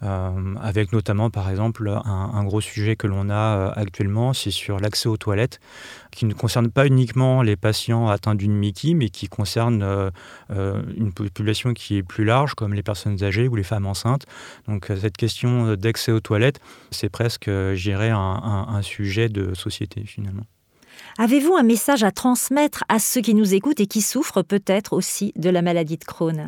avec 0.00 0.92
notamment 0.92 1.28
par 1.28 1.50
exemple 1.50 1.90
un, 1.90 2.44
gros 2.44 2.62
sujet 2.62 2.96
que 2.96 3.06
l'on 3.06 3.28
a 3.28 3.72
actuellement, 3.76 4.32
c'est 4.32 4.50
sur 4.50 4.80
l'accès 4.80 5.08
aux 5.08 5.18
toilettes, 5.18 5.60
qui 6.10 6.24
ne 6.24 6.32
concerne 6.32 6.70
pas 6.70 6.86
uniquement 6.86 7.42
les 7.42 7.56
patients 7.56 8.08
atteints 8.08 8.34
d'une 8.34 8.54
MICI, 8.54 8.94
mais 8.94 9.10
qui 9.10 9.28
concerne 9.28 10.10
une 10.48 11.12
population 11.12 11.74
qui 11.74 11.98
est 11.98 12.02
plus 12.02 12.24
large, 12.24 12.54
comme 12.54 12.72
les 12.72 12.82
personnes 12.82 13.22
âgées 13.22 13.48
ou 13.48 13.56
les 13.56 13.62
femmes 13.62 13.86
enceintes. 13.86 14.24
Donc 14.66 14.90
cette 15.00 15.18
question 15.18 15.74
d'accès 15.74 16.12
aux 16.12 16.20
toilettes, 16.20 16.60
c'est 16.90 17.10
presque, 17.10 17.46
je 17.46 17.90
un 18.00 18.82
sujet 18.82 19.28
de 19.28 19.52
société 19.54 20.04
finalement. 20.06 20.46
Avez-vous 21.18 21.54
un 21.54 21.62
message 21.62 22.02
à 22.04 22.10
transmettre 22.10 22.84
à 22.88 22.98
ceux 22.98 23.20
qui 23.20 23.34
nous 23.34 23.54
écoutent 23.54 23.80
et 23.80 23.86
qui 23.86 24.02
souffrent 24.02 24.42
peut-être 24.42 24.92
aussi 24.92 25.32
de 25.36 25.50
la 25.50 25.62
maladie 25.62 25.96
de 25.96 26.04
Crohn? 26.04 26.46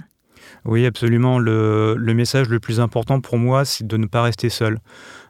Oui, 0.64 0.86
absolument. 0.86 1.38
Le, 1.38 1.96
message 2.14 2.48
le 2.48 2.60
plus 2.60 2.80
important 2.80 3.20
pour 3.20 3.38
moi, 3.38 3.64
c'est 3.64 3.86
de 3.86 3.96
ne 3.96 4.06
pas 4.06 4.22
rester 4.22 4.48
seul. 4.48 4.78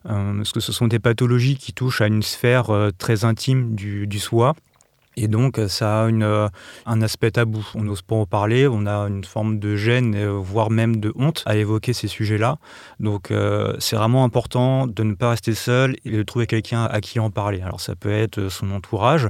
Euh, 0.08 0.36
parce 0.36 0.52
que 0.52 0.60
ce 0.60 0.72
sont 0.72 0.88
des 0.88 0.98
pathologies 0.98 1.56
qui 1.56 1.72
touchent 1.72 2.00
à 2.00 2.06
une 2.06 2.22
sphère 2.22 2.70
euh, 2.70 2.90
très 2.96 3.24
intime 3.24 3.74
du, 3.74 4.06
du 4.06 4.18
soi. 4.18 4.54
Et 5.16 5.28
donc, 5.28 5.60
ça 5.68 6.04
a 6.04 6.06
euh, 6.06 6.48
un 6.86 7.02
aspect 7.02 7.30
tabou. 7.30 7.66
On 7.74 7.82
n'ose 7.82 8.02
pas 8.02 8.16
en 8.16 8.24
parler, 8.24 8.66
on 8.66 8.86
a 8.86 9.08
une 9.08 9.24
forme 9.24 9.58
de 9.58 9.76
gêne, 9.76 10.14
euh, 10.14 10.32
voire 10.32 10.70
même 10.70 10.96
de 10.96 11.12
honte 11.16 11.42
à 11.44 11.56
évoquer 11.56 11.92
ces 11.92 12.08
sujets-là. 12.08 12.56
Donc, 12.98 13.30
euh, 13.30 13.74
c'est 13.78 13.96
vraiment 13.96 14.24
important 14.24 14.86
de 14.86 15.02
ne 15.02 15.14
pas 15.14 15.30
rester 15.30 15.54
seul 15.54 15.96
et 16.04 16.10
de 16.10 16.22
trouver 16.22 16.46
quelqu'un 16.46 16.84
à 16.84 17.00
qui 17.00 17.20
en 17.20 17.30
parler. 17.30 17.60
Alors, 17.60 17.80
ça 17.80 17.94
peut 17.94 18.10
être 18.10 18.48
son 18.48 18.70
entourage, 18.70 19.28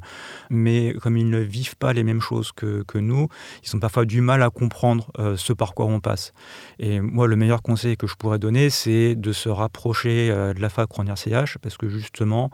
mais 0.50 0.94
comme 1.02 1.16
ils 1.16 1.28
ne 1.28 1.40
vivent 1.40 1.76
pas 1.76 1.92
les 1.92 2.04
mêmes 2.04 2.20
choses 2.20 2.52
que, 2.52 2.84
que 2.86 2.98
nous, 2.98 3.28
ils 3.64 3.74
ont 3.74 3.80
parfois 3.80 4.04
du 4.04 4.20
mal 4.20 4.42
à 4.42 4.50
comprendre 4.50 5.10
ce 5.36 5.52
par 5.52 5.74
quoi 5.74 5.86
on 5.86 6.00
passe. 6.00 6.32
Et 6.78 7.00
moi, 7.00 7.26
le 7.26 7.36
meilleur 7.36 7.62
conseil 7.62 7.96
que 7.96 8.06
je 8.06 8.14
pourrais 8.14 8.38
donner, 8.38 8.70
c'est 8.70 9.14
de 9.14 9.32
se 9.32 9.48
rapprocher 9.48 10.28
de 10.28 10.60
la 10.60 10.68
fac 10.68 10.88
en 10.98 11.04
RCH, 11.04 11.58
parce 11.58 11.76
que 11.76 11.88
justement, 11.88 12.50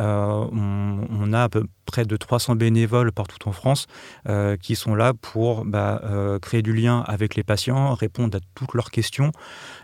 on, 0.00 1.06
on, 1.10 1.32
a 1.32 1.48
près 1.90 2.04
de 2.04 2.16
300 2.16 2.56
bénévoles 2.56 3.12
partout 3.12 3.48
en 3.48 3.52
France 3.52 3.86
euh, 4.28 4.56
qui 4.56 4.76
sont 4.76 4.94
là 4.94 5.12
pour 5.12 5.64
bah, 5.64 6.00
euh, 6.04 6.38
créer 6.38 6.62
du 6.62 6.72
lien 6.72 7.04
avec 7.06 7.34
les 7.34 7.42
patients, 7.42 7.94
répondre 7.94 8.38
à 8.38 8.40
toutes 8.54 8.74
leurs 8.74 8.90
questions. 8.90 9.32